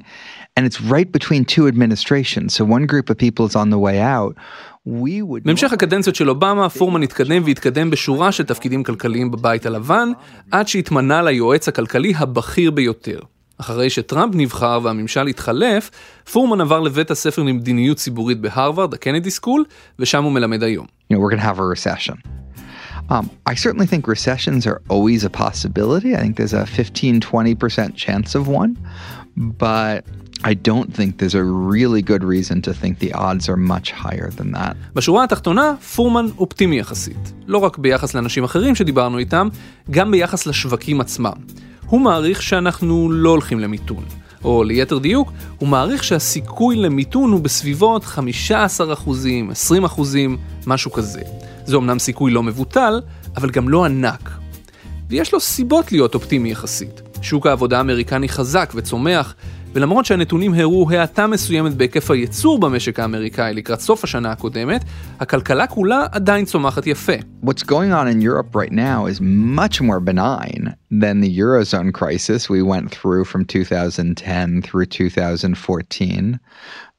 and 0.58 0.66
it's 0.66 0.80
right 0.80 1.10
between 1.18 1.44
two 1.44 1.68
administrations. 1.72 2.48
So 2.56 2.64
one 2.64 2.84
group 2.92 3.06
of 3.12 3.16
people 3.16 3.44
is 3.46 3.54
on 3.54 3.70
the 3.70 3.78
way 3.78 4.00
out. 4.00 4.34
We 4.84 5.22
would 5.22 5.44
בהמשך 5.44 5.72
הקדנציות 5.72 6.16
של 6.16 6.28
אובמה, 6.28 6.68
פורמן 6.68 7.02
התקדם 7.02 7.42
והתקדם 7.44 7.90
בשורה 7.90 8.32
של 8.32 8.44
תפקידים 8.44 8.82
כלכליים 8.82 9.30
בבית 9.30 9.66
הלבן, 9.66 10.08
עד 10.50 10.68
שהתמנה 10.68 11.22
ליועץ 11.22 11.68
הכלכלי 11.68 12.12
הבכיר 12.16 12.70
ביותר. 12.70 13.18
אחרי 13.58 13.90
שטראמפ 13.90 14.34
נבחר 14.34 14.80
והממשל 14.82 15.26
התחלף, 15.26 15.90
פורמן 16.32 16.60
עבר 16.60 16.80
לבית 16.80 17.10
הספר 17.10 17.42
למדיניות 17.42 17.96
ציבורית 17.96 18.40
בהרווארד, 18.40 18.94
הקנדי 18.94 19.30
סקול, 19.30 19.64
ושם 19.98 20.24
הוא 20.24 20.32
מלמד 20.32 20.62
היום. 20.62 20.86
you 20.86 21.16
know, 21.16 21.20
we're 21.20 21.30
going 21.30 21.40
to 21.40 21.46
have 21.54 21.58
a 21.58 21.66
recession. 21.76 22.16
Um, 23.10 23.30
I 23.46 23.54
certainly 23.54 23.86
think 23.86 24.06
recessions 24.06 24.66
are 24.66 24.82
always 24.90 25.24
a 25.24 25.30
possibility. 25.30 26.14
I 26.14 26.20
think 26.20 26.36
there's 26.36 26.52
a 26.52 26.66
15, 26.66 27.20
20% 27.20 27.94
chance 27.94 28.34
of 28.34 28.48
one, 28.48 28.76
but 29.36 30.04
I 30.44 30.55
don't 30.55 30.92
think 30.94 31.18
there's 31.18 31.35
a 31.35 31.42
really 31.42 32.03
good 32.03 32.22
reason 32.22 32.62
to 32.62 32.72
think 32.72 32.98
the 33.01 33.12
odds 33.12 33.48
are 33.48 33.57
much 33.57 33.90
higher 33.90 34.31
than 34.31 34.53
that. 34.53 34.74
בשורה 34.94 35.24
התחתונה, 35.24 35.74
פורמן 35.94 36.27
אופטימי 36.38 36.79
יחסית. 36.79 37.33
לא 37.46 37.59
רק 37.59 37.79
ביחס 37.79 38.14
לאנשים 38.14 38.44
אחרים 38.44 38.74
שדיברנו 38.74 39.18
איתם, 39.18 39.48
גם 39.90 40.11
ביחס 40.11 40.46
לשווקים 40.46 41.01
עצמם. 41.01 41.33
הוא 41.87 42.01
מעריך 42.01 42.42
שאנחנו 42.42 43.11
לא 43.11 43.31
הולכים 43.31 43.61
למיתון. 43.61 44.05
או 44.44 44.64
ליתר 44.64 44.98
דיוק, 44.98 45.33
הוא 45.59 45.68
מעריך 45.68 46.05
שהסיכוי 46.05 46.77
למיתון 46.77 47.33
הוא 47.33 47.40
בסביבות 47.40 48.05
15 48.05 48.92
אחוזים, 48.92 49.51
20 49.51 49.85
אחוזים, 49.85 50.38
משהו 50.66 50.92
כזה. 50.92 51.20
זה 51.64 51.77
אמנם 51.77 51.98
סיכוי 51.98 52.33
לא 52.33 52.42
מבוטל, 52.42 53.01
אבל 53.37 53.51
גם 53.51 53.68
לא 53.68 53.85
ענק. 53.85 54.31
ויש 55.09 55.33
לו 55.33 55.40
סיבות 55.40 55.92
להיות 55.92 56.14
אופטימי 56.14 56.51
יחסית. 56.51 57.03
שוק 57.22 57.46
העבודה 57.46 57.79
האמריקני 57.79 58.29
חזק 58.29 58.72
וצומח, 58.74 59.35
ולמרות 59.78 60.04
שהנתונים 60.04 60.54
הראו 60.54 60.90
האטה 60.90 61.26
מסוימת 61.26 61.74
בהיקף 61.74 62.10
הייצור 62.10 62.58
במשק 62.58 63.00
האמריקאי 63.00 63.54
לקראת 63.54 63.80
סוף 63.80 64.04
השנה 64.04 64.32
הקודמת, 64.32 64.84
הכלכלה 65.20 65.66
כולה 65.66 66.06
עדיין 66.12 66.44
צומחת 66.44 66.86
יפה. 66.86 67.12
What's 67.44 67.62
going 67.62 67.92
on 67.92 68.08
in 68.08 68.20
Europe 68.20 68.56
right 68.56 68.72
now 68.72 69.06
is 69.06 69.20
much 69.60 69.80
more 69.80 70.00
benign 70.00 70.74
than 70.90 71.20
the 71.20 71.38
Eurozone 71.38 71.92
crisis 71.92 72.50
we 72.50 72.60
went 72.62 72.90
through 72.90 73.24
from 73.24 73.44
2010 73.44 74.62
through 74.62 74.86
2014. 74.86 76.38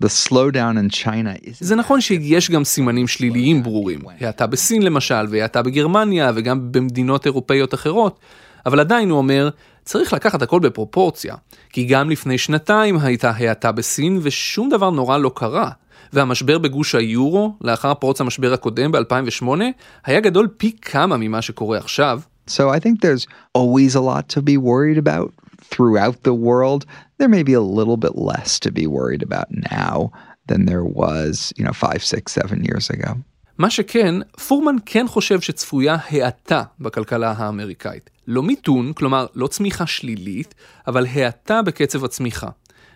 The 0.03 0.07
slowdown 0.07 0.77
in 0.77 0.89
China 0.89 1.33
is... 1.43 1.57
זה 1.59 1.75
נכון 1.75 2.01
שיש 2.01 2.51
גם 2.51 2.63
סימנים 2.63 3.07
שליליים 3.07 3.63
ברורים, 3.63 3.99
האטה 4.21 4.47
בסין 4.47 4.81
למשל, 4.81 5.25
והאטה 5.29 5.61
בגרמניה 5.61 6.31
וגם 6.35 6.71
במדינות 6.71 7.25
אירופאיות 7.25 7.73
אחרות, 7.73 8.19
אבל 8.65 8.79
עדיין 8.79 9.09
הוא 9.09 9.17
אומר, 9.17 9.49
צריך 9.89 10.13
לקחת 10.13 10.41
הכל 10.41 10.60
בפרופורציה, 10.60 11.36
כי 11.69 11.86
גם 11.86 12.10
לפני 12.10 12.38
שנתיים 12.38 12.97
הייתה 12.99 13.32
האטה 13.36 13.71
בסין 13.71 14.19
ושום 14.21 14.69
דבר 14.69 14.89
נורא 14.89 15.17
לא 15.17 15.32
קרה. 15.36 15.71
והמשבר 16.13 16.58
בגוש 16.58 16.95
היורו, 16.95 17.56
לאחר 17.62 17.93
פרוץ 17.93 18.21
המשבר 18.21 18.54
הקודם 18.54 18.91
ב-2008, 18.91 19.47
היה 20.06 20.19
גדול 20.19 20.47
פי 20.58 20.75
כמה 20.82 21.17
ממה 21.17 21.41
שקורה 21.41 21.78
עכשיו. 21.78 22.21
So 22.47 22.52
I 22.52 22.80
think 22.80 23.02
there's 23.02 23.25
always 23.58 23.95
a 23.95 23.99
lot 23.99 24.30
to 24.38 24.41
be 24.41 24.58
worried 24.58 24.97
about 24.97 25.30
throughout 25.71 26.23
the 26.23 26.36
world. 26.47 26.86
There 27.19 27.30
may 27.30 27.43
be 27.43 27.54
a 27.54 27.65
little 27.80 27.97
bit 27.97 28.15
less 28.32 28.60
to 28.65 28.71
be 28.71 28.86
worried 28.86 29.23
about 29.30 29.47
now 29.71 30.12
than 30.49 30.65
there 30.65 30.86
was, 31.02 31.52
you 31.58 31.63
know, 31.65 31.75
five, 31.86 32.02
six, 32.13 32.23
seven 32.39 32.63
years 32.63 32.89
ago. 32.89 33.12
מה 33.60 33.69
שכן, 33.69 34.15
פורמן 34.47 34.75
כן 34.86 35.06
חושב 35.08 35.41
שצפויה 35.41 35.97
האטה 36.10 36.63
בכלכלה 36.80 37.34
האמריקאית. 37.38 38.10
לא 38.29 38.43
מיתון, 38.43 38.93
כלומר 38.93 39.25
לא 39.35 39.47
צמיחה 39.47 39.87
שלילית, 39.87 40.55
אבל 40.87 41.05
האטה 41.05 41.61
בקצב 41.61 42.05
הצמיחה. 42.05 42.47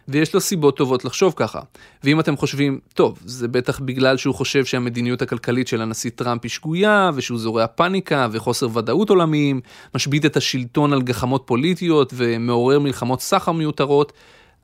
ויש 0.08 0.34
לו 0.34 0.42
סיבות 0.42 0.78
טובות 0.78 1.06
לחשוב 1.06 1.34
ככה. 1.36 1.60
ואם 2.04 2.20
אתם 2.20 2.38
חושבים, 2.38 2.80
טוב, 2.94 3.20
זה 3.26 3.48
בטח 3.48 3.80
בגלל 3.80 4.18
שהוא 4.18 4.36
חושב 4.36 4.66
שהמדיניות 4.66 5.22
הכלכלית 5.22 5.68
של 5.68 5.82
הנשיא 5.82 6.12
טראמפ 6.16 6.42
היא 6.44 6.50
שגויה, 6.50 7.12
ושהוא 7.16 7.40
זורע 7.40 7.68
פאניקה 7.68 8.28
וחוסר 8.32 8.78
ודאות 8.78 9.10
עולמיים, 9.10 9.62
משבית 9.96 10.26
את 10.26 10.38
השלטון 10.38 10.94
על 10.94 11.02
גחמות 11.02 11.44
פוליטיות 11.46 12.14
ומעורר 12.16 12.80
מלחמות 12.80 13.22
סחר 13.22 13.52
מיותרות, 13.52 14.14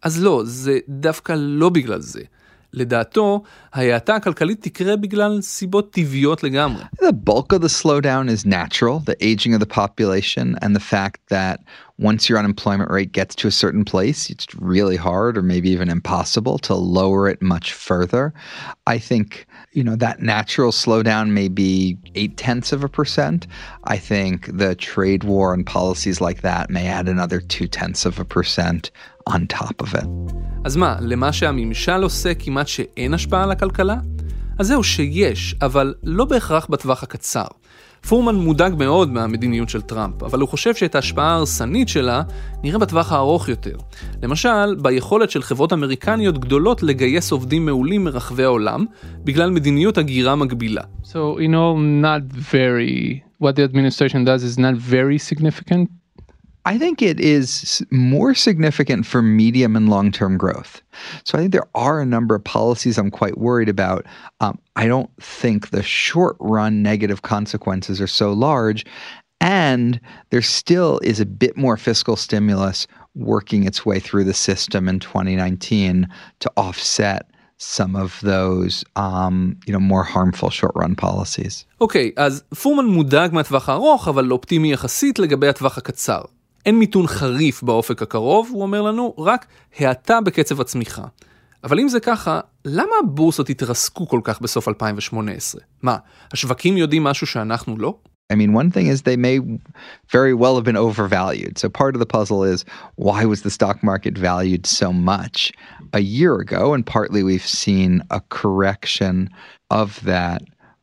אז 0.02 0.24
לא, 0.24 0.42
זה 0.46 0.80
דווקא 0.90 1.34
לא 1.38 1.70
בגלל 1.70 2.00
זה. 2.00 2.22
לדעתו, 2.75 3.43
ההאטה 3.75 4.15
הכלכלית 4.15 4.63
תקרה 4.63 4.97
בגלל 4.97 5.41
סיבות 5.43 5.93
טבעיות 5.93 6.43
לגמרי. 6.43 6.83
The 7.03 7.13
bulk 7.13 7.53
of 7.53 7.61
the 7.61 7.69
slowdown 7.69 8.29
is 8.29 8.45
natural, 8.45 8.99
the 8.99 9.17
aging 9.21 9.55
of 9.55 9.61
the 9.61 9.67
population 9.67 10.57
and 10.63 10.75
the 10.75 10.81
fact 10.81 11.21
that 11.29 11.61
once 11.99 12.29
your 12.29 12.39
unemployment 12.39 12.91
rate 12.91 13.13
gets 13.13 13.35
to 13.37 13.47
a 13.47 13.53
certain 13.53 13.85
place, 13.85 14.29
it's 14.29 14.47
really 14.57 14.97
hard 14.97 15.39
or 15.39 15.43
maybe 15.43 15.71
even 15.71 15.89
impossible 15.89 16.59
to 16.59 16.75
lower 16.75 17.29
it 17.29 17.41
much 17.41 17.73
further. 17.73 18.35
I 18.95 18.99
think, 18.99 19.47
you 19.73 19.85
know, 19.85 19.97
that 19.97 20.21
natural 20.21 20.73
slowdown 20.73 21.31
may 21.31 21.47
be 21.47 21.97
eight 22.17 22.37
tenths 22.37 22.73
of 22.73 22.83
a 22.83 22.89
percent. 22.89 23.47
I 23.85 23.97
think 23.97 24.37
the 24.63 24.75
trade 24.75 25.23
war 25.23 25.55
and 25.55 25.65
policies 25.65 26.21
like 26.21 26.41
that 26.41 26.69
may 26.69 26.87
add 26.89 27.09
another 27.09 27.41
two 27.41 27.69
tenths 27.69 28.05
of 28.05 28.19
a 28.19 28.25
percent 28.25 28.91
on 29.30 29.56
top 29.58 29.86
of 29.86 29.96
it. 29.96 30.08
אז 30.64 30.76
מה, 30.76 30.96
למה 31.02 31.34
שהממשל 31.34 32.04
עושה 32.04 32.34
כמעט 32.34 32.68
שאין 32.68 33.14
השפעה 33.14 33.44
על 33.44 33.52
הכלכלה? 33.52 33.96
אז 34.60 34.68
זהו 34.68 34.84
שיש, 34.84 35.56
אבל 35.62 35.94
לא 36.04 36.26
בהכרח 36.26 36.68
בטווח 36.70 37.04
הקצר. 37.04 37.46
פורמן 38.08 38.36
מודאג 38.36 38.76
מאוד 38.78 39.12
מהמדיניות 39.12 39.70
של 39.70 39.82
טראמפ, 39.82 40.24
אבל 40.24 40.40
הוא 40.40 40.50
חושב 40.50 40.76
שאת 40.76 40.96
ההשפעה 40.96 41.32
ההרסנית 41.32 41.90
שלה 41.90 42.22
נראה 42.64 42.80
בטווח 42.80 43.12
הארוך 43.12 43.50
יותר. 43.50 43.76
למשל, 44.24 44.76
ביכולת 44.82 45.32
של 45.32 45.42
חברות 45.42 45.74
אמריקניות 45.74 46.38
גדולות 46.38 46.84
לגייס 46.84 47.32
עובדים 47.32 47.66
מעולים 47.66 48.04
מרחבי 48.04 48.44
העולם, 48.44 48.86
בגלל 49.24 49.50
מדיניות 49.50 49.98
הגירה 49.98 50.36
מגבילה. 50.36 50.82
So, 51.04 51.14
you 51.14 51.50
know, 51.50 51.78
not 52.04 52.34
very, 52.54 53.24
what 53.44 53.56
the 53.56 53.64
administration 53.64 54.26
does 54.26 54.44
is 54.44 54.58
not 54.58 54.76
very 54.78 55.18
significant. 55.32 55.99
I 56.67 56.79
think 56.79 57.03
it 57.03 57.21
is 57.21 57.85
more 57.91 58.35
significant 58.35 59.05
for 59.05 59.21
medium 59.21 59.77
and 59.77 59.91
long 59.91 60.11
term 60.11 60.39
growth. 60.39 60.81
So 61.25 61.37
I 61.37 61.43
think 61.43 61.53
there 61.53 61.69
are 61.75 62.01
a 62.01 62.07
number 62.07 62.35
of 62.35 62.43
policies 62.43 62.97
I'm 62.97 63.11
quite 63.11 63.37
worried 63.37 63.69
about. 63.69 64.07
Um, 64.41 64.59
I 64.77 64.87
don't 64.87 65.11
think 65.21 65.71
the 65.71 65.83
short 65.83 66.37
run 66.41 66.83
negative 66.83 67.21
consequences 67.21 68.01
are 68.01 68.07
so 68.07 68.33
large. 68.33 68.87
And 69.41 70.01
there 70.31 70.41
still 70.41 71.01
is 71.03 71.21
a 71.21 71.27
bit 71.27 71.55
more 71.57 71.77
fiscal 71.77 72.17
stimulus 72.17 72.87
working 73.15 73.65
its 73.65 73.85
way 73.85 74.01
through 74.01 74.25
the 74.25 74.33
system 74.33 74.89
in 74.89 75.01
2019 75.01 76.09
to 76.41 76.53
offset 76.57 77.31
some 77.59 77.95
of 77.95 78.21
those 78.23 78.85
um, 78.97 79.57
you 79.67 79.73
know, 79.73 79.79
more 79.79 80.03
harmful 80.03 80.51
short 80.51 80.73
run 80.75 80.95
policies. 80.97 81.65
אוקיי, 81.81 82.11
okay, 82.17 82.21
אז 82.21 82.43
פורמן 82.63 82.87
מודאג 82.87 83.35
מהטווח 83.35 83.69
הארוך, 83.69 84.09
אבל 84.09 84.31
אופטימי 84.31 84.73
יחסית 84.73 85.19
לגבי 85.19 85.49
הטווח 85.49 85.79
הקצר. 85.79 86.21
אין 86.66 86.80
מיתון 86.80 87.08
חריף 87.08 87.64
באופק 87.64 88.02
הקרוב, 88.02 88.50
הוא 88.52 88.62
אומר 88.62 88.82
לנו, 88.82 89.14
רק 89.18 89.46
האטה 89.80 90.22
בקצב 90.22 90.62
הצמיחה. 90.62 91.04
אבל 91.64 91.80
אם 91.80 91.90
זה 91.90 92.00
ככה, 92.00 92.40
למה 92.66 92.92
הבורסות 93.04 93.50
התרסקו 93.50 94.08
כל 94.08 94.22
כך 94.24 94.42
בסוף 94.42 94.68
2018? 94.68 95.62
מה, 95.84 95.98
השווקים 96.34 96.78
יודעים 96.78 97.04
משהו 97.04 97.28
שאנחנו 97.28 97.78
לא? 97.78 97.96
I 98.32 98.36
mean, 98.36 98.54
one 98.54 98.70
thing 98.70 98.86
is 98.86 99.02
they 99.02 99.18
may 99.18 99.40
very 100.12 100.36
well 100.36 100.56
have 100.56 100.64
been 100.64 100.78
overvalued. 100.78 101.58
So 101.58 101.68
part 101.68 101.96
of 101.96 102.00
the 102.00 102.06
puzzle 102.06 102.44
is 102.44 102.64
why 102.96 103.26
was 103.26 103.42
the 103.42 103.50
stock 103.50 103.82
market 103.82 104.16
valued 104.16 104.68
so 104.68 104.94
much 104.94 105.52
a 105.94 106.02
year 106.02 106.36
ago? 106.36 106.76
And 106.76 106.86
partly 106.86 107.24
we've 107.24 107.50
seen 107.64 108.04
a 108.12 108.22
correction 108.30 109.30
of 109.72 110.04
that 110.06 110.42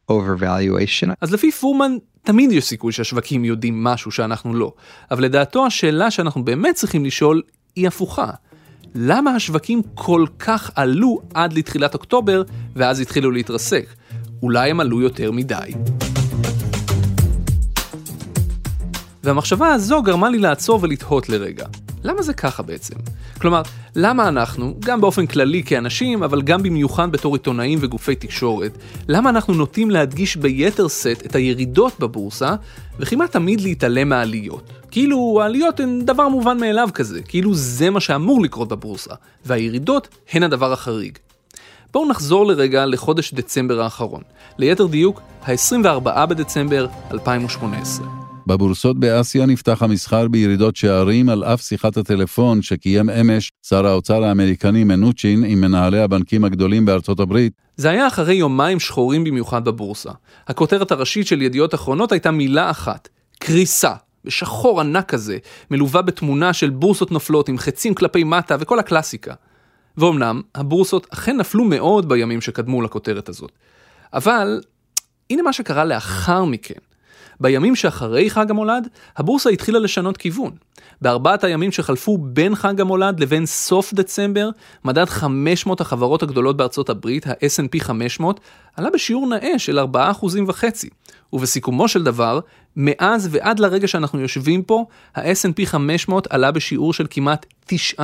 overvaluation. 0.08 1.12
אז 1.20 1.32
לפי 1.32 1.52
פורמן, 1.52 1.96
תמיד 2.26 2.52
יש 2.52 2.64
סיכוי 2.64 2.92
שהשווקים 2.92 3.44
יודעים 3.44 3.84
משהו 3.84 4.10
שאנחנו 4.10 4.54
לא. 4.54 4.72
אבל 5.10 5.24
לדעתו 5.24 5.66
השאלה 5.66 6.10
שאנחנו 6.10 6.44
באמת 6.44 6.74
צריכים 6.74 7.04
לשאול 7.04 7.42
היא 7.76 7.88
הפוכה. 7.88 8.30
למה 8.94 9.30
השווקים 9.30 9.82
כל 9.94 10.26
כך 10.38 10.70
עלו 10.74 11.20
עד 11.34 11.52
לתחילת 11.52 11.94
אוקטובר 11.94 12.42
ואז 12.76 13.00
התחילו 13.00 13.30
להתרסק? 13.30 13.86
אולי 14.42 14.70
הם 14.70 14.80
עלו 14.80 15.00
יותר 15.00 15.32
מדי. 15.32 15.70
והמחשבה 19.24 19.72
הזו 19.72 20.02
גרמה 20.02 20.30
לי 20.30 20.38
לעצור 20.38 20.78
ולתהות 20.82 21.28
לרגע. 21.28 21.66
למה 22.06 22.22
זה 22.22 22.32
ככה 22.32 22.62
בעצם? 22.62 22.94
כלומר, 23.40 23.62
למה 23.96 24.28
אנחנו, 24.28 24.74
גם 24.80 25.00
באופן 25.00 25.26
כללי 25.26 25.62
כאנשים, 25.62 26.22
אבל 26.22 26.42
גם 26.42 26.62
במיוחד 26.62 27.12
בתור 27.12 27.34
עיתונאים 27.34 27.78
וגופי 27.82 28.14
תקשורת, 28.14 28.78
למה 29.08 29.30
אנחנו 29.30 29.54
נוטים 29.54 29.90
להדגיש 29.90 30.36
ביתר 30.36 30.88
שאת 30.88 31.26
את 31.26 31.34
הירידות 31.34 32.00
בבורסה, 32.00 32.54
וכמעט 32.98 33.32
תמיד 33.32 33.60
להתעלם 33.60 34.08
מהעליות? 34.08 34.72
כאילו 34.90 35.38
העליות 35.42 35.80
הן 35.80 36.00
דבר 36.04 36.28
מובן 36.28 36.60
מאליו 36.60 36.88
כזה, 36.94 37.22
כאילו 37.22 37.54
זה 37.54 37.90
מה 37.90 38.00
שאמור 38.00 38.42
לקרות 38.42 38.68
בבורסה, 38.68 39.14
והירידות 39.46 40.08
הן 40.32 40.42
הדבר 40.42 40.72
החריג. 40.72 41.18
בואו 41.92 42.08
נחזור 42.08 42.46
לרגע 42.46 42.86
לחודש 42.86 43.34
דצמבר 43.34 43.80
האחרון, 43.80 44.22
ליתר 44.58 44.86
דיוק, 44.86 45.20
ה-24 45.42 46.26
בדצמבר 46.26 46.86
2018. 47.10 48.25
בבורסות 48.46 49.00
באסיה 49.00 49.46
נפתח 49.46 49.82
המסחר 49.82 50.28
בירידות 50.28 50.76
שערים 50.76 51.28
על 51.28 51.44
אף 51.44 51.60
שיחת 51.60 51.96
הטלפון 51.96 52.62
שקיים 52.62 53.10
אמש 53.10 53.50
שר 53.66 53.86
האוצר 53.86 54.24
האמריקני 54.24 54.84
מנוצ'ין 54.84 55.44
עם 55.44 55.60
מנהלי 55.60 56.00
הבנקים 56.00 56.44
הגדולים 56.44 56.84
בארצות 56.86 57.20
הברית. 57.20 57.52
זה 57.76 57.90
היה 57.90 58.06
אחרי 58.06 58.34
יומיים 58.34 58.80
שחורים 58.80 59.24
במיוחד 59.24 59.64
בבורסה. 59.64 60.10
הכותרת 60.48 60.90
הראשית 60.90 61.26
של 61.26 61.42
ידיעות 61.42 61.74
אחרונות 61.74 62.12
הייתה 62.12 62.30
מילה 62.30 62.70
אחת, 62.70 63.08
קריסה. 63.38 63.92
בשחור 64.24 64.80
ענק 64.80 65.08
כזה, 65.08 65.38
מלווה 65.70 66.02
בתמונה 66.02 66.52
של 66.52 66.70
בורסות 66.70 67.10
נופלות 67.10 67.48
עם 67.48 67.58
חצים 67.58 67.94
כלפי 67.94 68.24
מטה 68.24 68.56
וכל 68.60 68.78
הקלאסיקה. 68.78 69.34
ואומנם, 69.96 70.42
הבורסות 70.54 71.06
אכן 71.10 71.36
נפלו 71.36 71.64
מאוד 71.64 72.08
בימים 72.08 72.40
שקדמו 72.40 72.82
לכותרת 72.82 73.28
הזאת. 73.28 73.52
אבל, 74.12 74.60
הנה 75.30 75.42
מה 75.42 75.52
שקרה 75.52 75.84
לאחר 75.84 76.44
מכן. 76.44 76.85
בימים 77.40 77.76
שאחרי 77.76 78.30
חג 78.30 78.50
המולד, 78.50 78.88
הבורסה 79.16 79.50
התחילה 79.50 79.78
לשנות 79.78 80.16
כיוון. 80.16 80.50
בארבעת 81.02 81.44
הימים 81.44 81.72
שחלפו 81.72 82.18
בין 82.18 82.54
חג 82.54 82.80
המולד 82.80 83.20
לבין 83.20 83.46
סוף 83.46 83.94
דצמבר, 83.94 84.48
מדד 84.84 85.04
500 85.04 85.80
החברות 85.80 86.22
הגדולות 86.22 86.56
בארצות 86.56 86.90
הברית, 86.90 87.26
ה-S&P 87.26 87.80
500, 87.80 88.40
עלה 88.76 88.90
בשיעור 88.90 89.26
נאה 89.28 89.58
של 89.58 89.78
4.5%. 89.78 90.64
ובסיכומו 91.32 91.88
של 91.88 92.02
דבר, 92.02 92.40
מאז 92.76 93.28
ועד 93.30 93.58
לרגע 93.58 93.88
שאנחנו 93.88 94.20
יושבים 94.20 94.62
פה, 94.62 94.84
ה-S&P 95.14 95.66
500 95.66 96.26
עלה 96.30 96.50
בשיעור 96.50 96.92
של 96.92 97.06
כמעט 97.10 97.46
9%. 97.98 98.00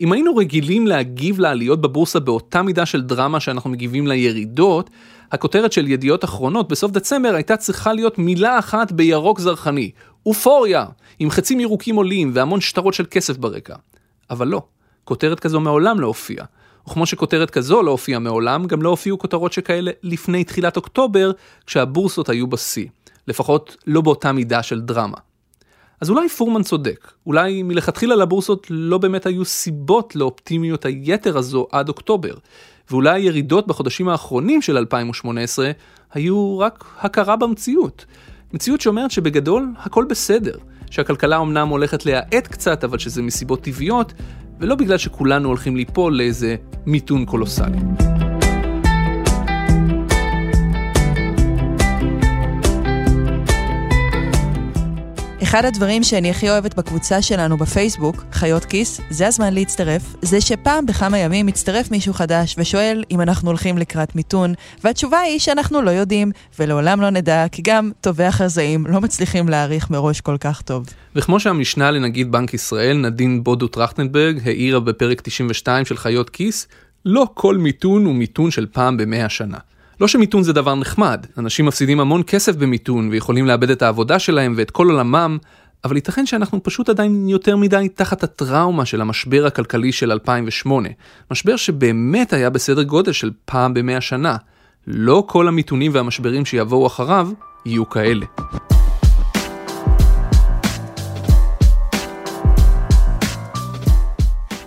אם 0.00 0.12
היינו 0.12 0.36
רגילים 0.36 0.86
להגיב 0.86 1.40
לעליות 1.40 1.80
בבורסה 1.80 2.20
באותה 2.20 2.62
מידה 2.62 2.86
של 2.86 3.02
דרמה 3.02 3.40
שאנחנו 3.40 3.70
מגיבים 3.70 4.06
לירידות, 4.06 4.90
הכותרת 5.32 5.72
של 5.72 5.88
ידיעות 5.88 6.24
אחרונות 6.24 6.68
בסוף 6.68 6.92
דצמבר 6.92 7.34
הייתה 7.34 7.56
צריכה 7.56 7.92
להיות 7.92 8.18
מילה 8.18 8.58
אחת 8.58 8.92
בירוק 8.92 9.40
זרחני, 9.40 9.90
אופוריה, 10.26 10.86
עם 11.18 11.30
חצים 11.30 11.60
ירוקים 11.60 11.96
עולים 11.96 12.30
והמון 12.34 12.60
שטרות 12.60 12.94
של 12.94 13.04
כסף 13.10 13.36
ברקע. 13.36 13.74
אבל 14.30 14.48
לא, 14.48 14.62
כותרת 15.04 15.40
כזו 15.40 15.60
מעולם 15.60 16.00
לא 16.00 16.06
הופיעה. 16.06 16.46
וכמו 16.88 17.06
שכותרת 17.06 17.50
כזו 17.50 17.82
לא 17.82 17.90
הופיעה 17.90 18.18
מעולם, 18.20 18.66
גם 18.66 18.82
לא 18.82 18.88
הופיעו 18.88 19.18
כותרות 19.18 19.52
שכאלה 19.52 19.90
לפני 20.02 20.44
תחילת 20.44 20.76
אוקטובר, 20.76 21.30
כשהבורסות 21.66 22.28
היו 22.28 22.46
בשיא. 22.46 22.86
לפחות 23.28 23.76
לא 23.86 24.00
באותה 24.00 24.32
מידה 24.32 24.62
של 24.62 24.80
דרמה. 24.80 25.16
אז 26.00 26.10
אולי 26.10 26.28
פורמן 26.28 26.62
צודק, 26.62 27.12
אולי 27.26 27.62
מלכתחילה 27.62 28.16
לבורסות 28.16 28.66
לא 28.70 28.98
באמת 28.98 29.26
היו 29.26 29.44
סיבות 29.44 30.16
לאופטימיות 30.16 30.84
היתר 30.84 31.38
הזו 31.38 31.66
עד 31.72 31.88
אוקטובר, 31.88 32.34
ואולי 32.90 33.20
הירידות 33.20 33.66
בחודשים 33.66 34.08
האחרונים 34.08 34.62
של 34.62 34.76
2018 34.76 35.70
היו 36.12 36.58
רק 36.58 36.84
הכרה 36.98 37.36
במציאות. 37.36 38.04
מציאות 38.52 38.80
שאומרת 38.80 39.10
שבגדול 39.10 39.68
הכל 39.78 40.04
בסדר, 40.10 40.58
שהכלכלה 40.90 41.38
אמנם 41.38 41.68
הולכת 41.68 42.06
להאט 42.06 42.46
קצת, 42.46 42.84
אבל 42.84 42.98
שזה 42.98 43.22
מסיבות 43.22 43.62
טבעיות, 43.62 44.12
ולא 44.60 44.74
בגלל 44.74 44.98
שכולנו 44.98 45.48
הולכים 45.48 45.76
ליפול 45.76 46.16
לאיזה 46.16 46.56
מיתון 46.86 47.24
קולוסלי. 47.24 47.78
אחד 55.50 55.64
הדברים 55.64 56.02
שאני 56.02 56.30
הכי 56.30 56.50
אוהבת 56.50 56.74
בקבוצה 56.74 57.22
שלנו 57.22 57.56
בפייסבוק, 57.56 58.24
חיות 58.32 58.64
כיס, 58.64 59.00
זה 59.10 59.26
הזמן 59.26 59.54
להצטרף, 59.54 60.02
זה 60.22 60.40
שפעם 60.40 60.86
בכמה 60.86 61.18
ימים 61.18 61.46
מצטרף 61.46 61.90
מישהו 61.90 62.14
חדש 62.14 62.54
ושואל 62.58 63.04
אם 63.10 63.20
אנחנו 63.20 63.48
הולכים 63.48 63.78
לקראת 63.78 64.16
מיתון, 64.16 64.54
והתשובה 64.84 65.18
היא 65.18 65.38
שאנחנו 65.38 65.82
לא 65.82 65.90
יודעים, 65.90 66.32
ולעולם 66.58 67.00
לא 67.00 67.10
נדע, 67.10 67.48
כי 67.52 67.62
גם 67.62 67.90
טובי 68.00 68.24
החזאים 68.24 68.86
לא 68.86 69.00
מצליחים 69.00 69.48
להעריך 69.48 69.90
מראש 69.90 70.20
כל 70.20 70.36
כך 70.40 70.62
טוב. 70.62 70.86
וכמו 71.16 71.40
שהמשנה 71.40 71.90
לנגיד 71.90 72.32
בנק 72.32 72.54
ישראל, 72.54 72.96
נדין 72.96 73.44
בודו 73.44 73.68
טרכטנברג, 73.68 74.40
העירה 74.44 74.80
בפרק 74.80 75.20
92 75.20 75.84
של 75.84 75.96
חיות 75.96 76.30
כיס, 76.30 76.68
לא 77.04 77.26
כל 77.34 77.56
מיתון 77.56 78.04
הוא 78.04 78.14
מיתון 78.14 78.50
של 78.50 78.66
פעם 78.66 78.96
במאה 78.96 79.28
שנה. 79.28 79.58
לא 80.00 80.08
שמיתון 80.08 80.42
זה 80.42 80.52
דבר 80.52 80.74
נחמד, 80.74 81.26
אנשים 81.38 81.66
מפסידים 81.66 82.00
המון 82.00 82.22
כסף 82.26 82.56
במיתון 82.56 83.08
ויכולים 83.10 83.46
לאבד 83.46 83.70
את 83.70 83.82
העבודה 83.82 84.18
שלהם 84.18 84.54
ואת 84.56 84.70
כל 84.70 84.90
עולמם, 84.90 85.38
אבל 85.84 85.96
ייתכן 85.96 86.26
שאנחנו 86.26 86.62
פשוט 86.62 86.88
עדיין 86.88 87.28
יותר 87.28 87.56
מדי 87.56 87.88
תחת 87.94 88.22
הטראומה 88.22 88.84
של 88.84 89.00
המשבר 89.00 89.46
הכלכלי 89.46 89.92
של 89.92 90.12
2008. 90.12 90.88
משבר 91.30 91.56
שבאמת 91.56 92.32
היה 92.32 92.50
בסדר 92.50 92.82
גודל 92.82 93.12
של 93.12 93.30
פעם 93.44 93.74
במאה 93.74 94.00
שנה. 94.00 94.36
לא 94.86 95.24
כל 95.26 95.48
המיתונים 95.48 95.90
והמשברים 95.94 96.44
שיבואו 96.44 96.86
אחריו 96.86 97.28
יהיו 97.66 97.88
כאלה. 97.88 98.26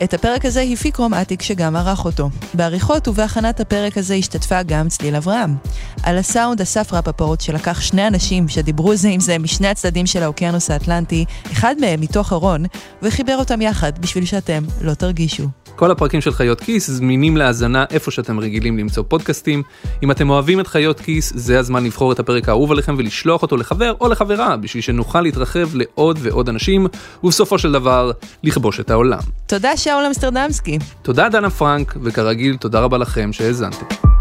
את 0.04 0.14
הפרק 0.14 0.46
הזה 0.46 0.62
הפיק 0.62 0.98
רום 0.98 1.14
אטיק 1.14 1.42
שגם 1.42 1.76
ערך 1.76 2.06
אותו. 2.06 2.30
בעריכות 2.54 3.08
ובהכנת 3.08 3.60
הפרק 3.60 3.98
הזה 3.98 4.14
השתתפה 4.14 4.64
גם 4.64 4.90
צליל 4.90 5.16
אברהם. 5.16 5.56
על 6.04 6.18
הסאונד 6.18 6.62
אסף 6.62 6.94
רפפורט 6.94 7.42
שלקח 7.42 7.82
שני 7.82 8.08
אנשים 8.08 8.48
שדיברו 8.48 8.96
זה 8.96 9.10
עם 9.10 9.20
זה 9.20 9.40
משני 9.40 9.68
הצדדים 9.68 10.06
של 10.06 10.24
האוקיינוס 10.24 10.72
האטלנטי, 10.72 11.26
אחד 11.52 11.76
מהם 11.80 12.02
מתוך 12.02 12.34
ארון, 12.34 12.66
וחיבר 13.02 13.38
אותם 13.38 13.62
יחד 13.62 14.00
בשביל 14.00 14.26
שאתם 14.26 14.64
לא 14.82 14.94
תרגישו. 14.94 15.63
כל 15.76 15.92
הפרקים 15.92 16.22
של 16.22 16.32
חיות 16.32 16.62
כיס 16.62 16.90
זמינים 16.90 17.38
להאזנה 17.38 17.86
איפה 17.90 18.12
שאתם 18.12 18.40
רגילים 18.40 18.78
למצוא 18.78 19.04
פודקאסטים. 19.08 19.64
אם 20.04 20.12
אתם 20.12 20.30
אוהבים 20.30 20.60
את 20.60 20.68
חיות 20.68 21.00
כיס, 21.00 21.34
זה 21.36 21.60
הזמן 21.60 21.84
לבחור 21.84 22.12
את 22.12 22.20
הפרק 22.20 22.50
האהוב 22.50 22.72
עליכם 22.72 22.96
ולשלוח 22.98 23.42
אותו 23.42 23.58
לחבר 23.58 23.94
או 24.02 24.08
לחברה, 24.08 24.58
בשביל 24.58 24.84
שנוכל 24.84 25.22
להתרחב 25.22 25.76
לעוד 25.76 26.20
ועוד 26.22 26.50
אנשים, 26.50 26.88
ובסופו 27.24 27.60
של 27.60 27.72
דבר, 27.72 28.12
לכבוש 28.44 28.80
את 28.80 28.92
העולם. 28.92 29.20
תודה 29.46 29.78
שאול 29.78 30.06
אמסטרדמסקי. 30.08 30.80
תודה 31.02 31.30
דנה 31.30 31.50
פרנק, 31.50 31.96
וכרגיל, 32.02 32.58
תודה 32.58 32.80
רבה 32.80 32.98
לכם 32.98 33.34
שהאזנתם. 33.34 34.13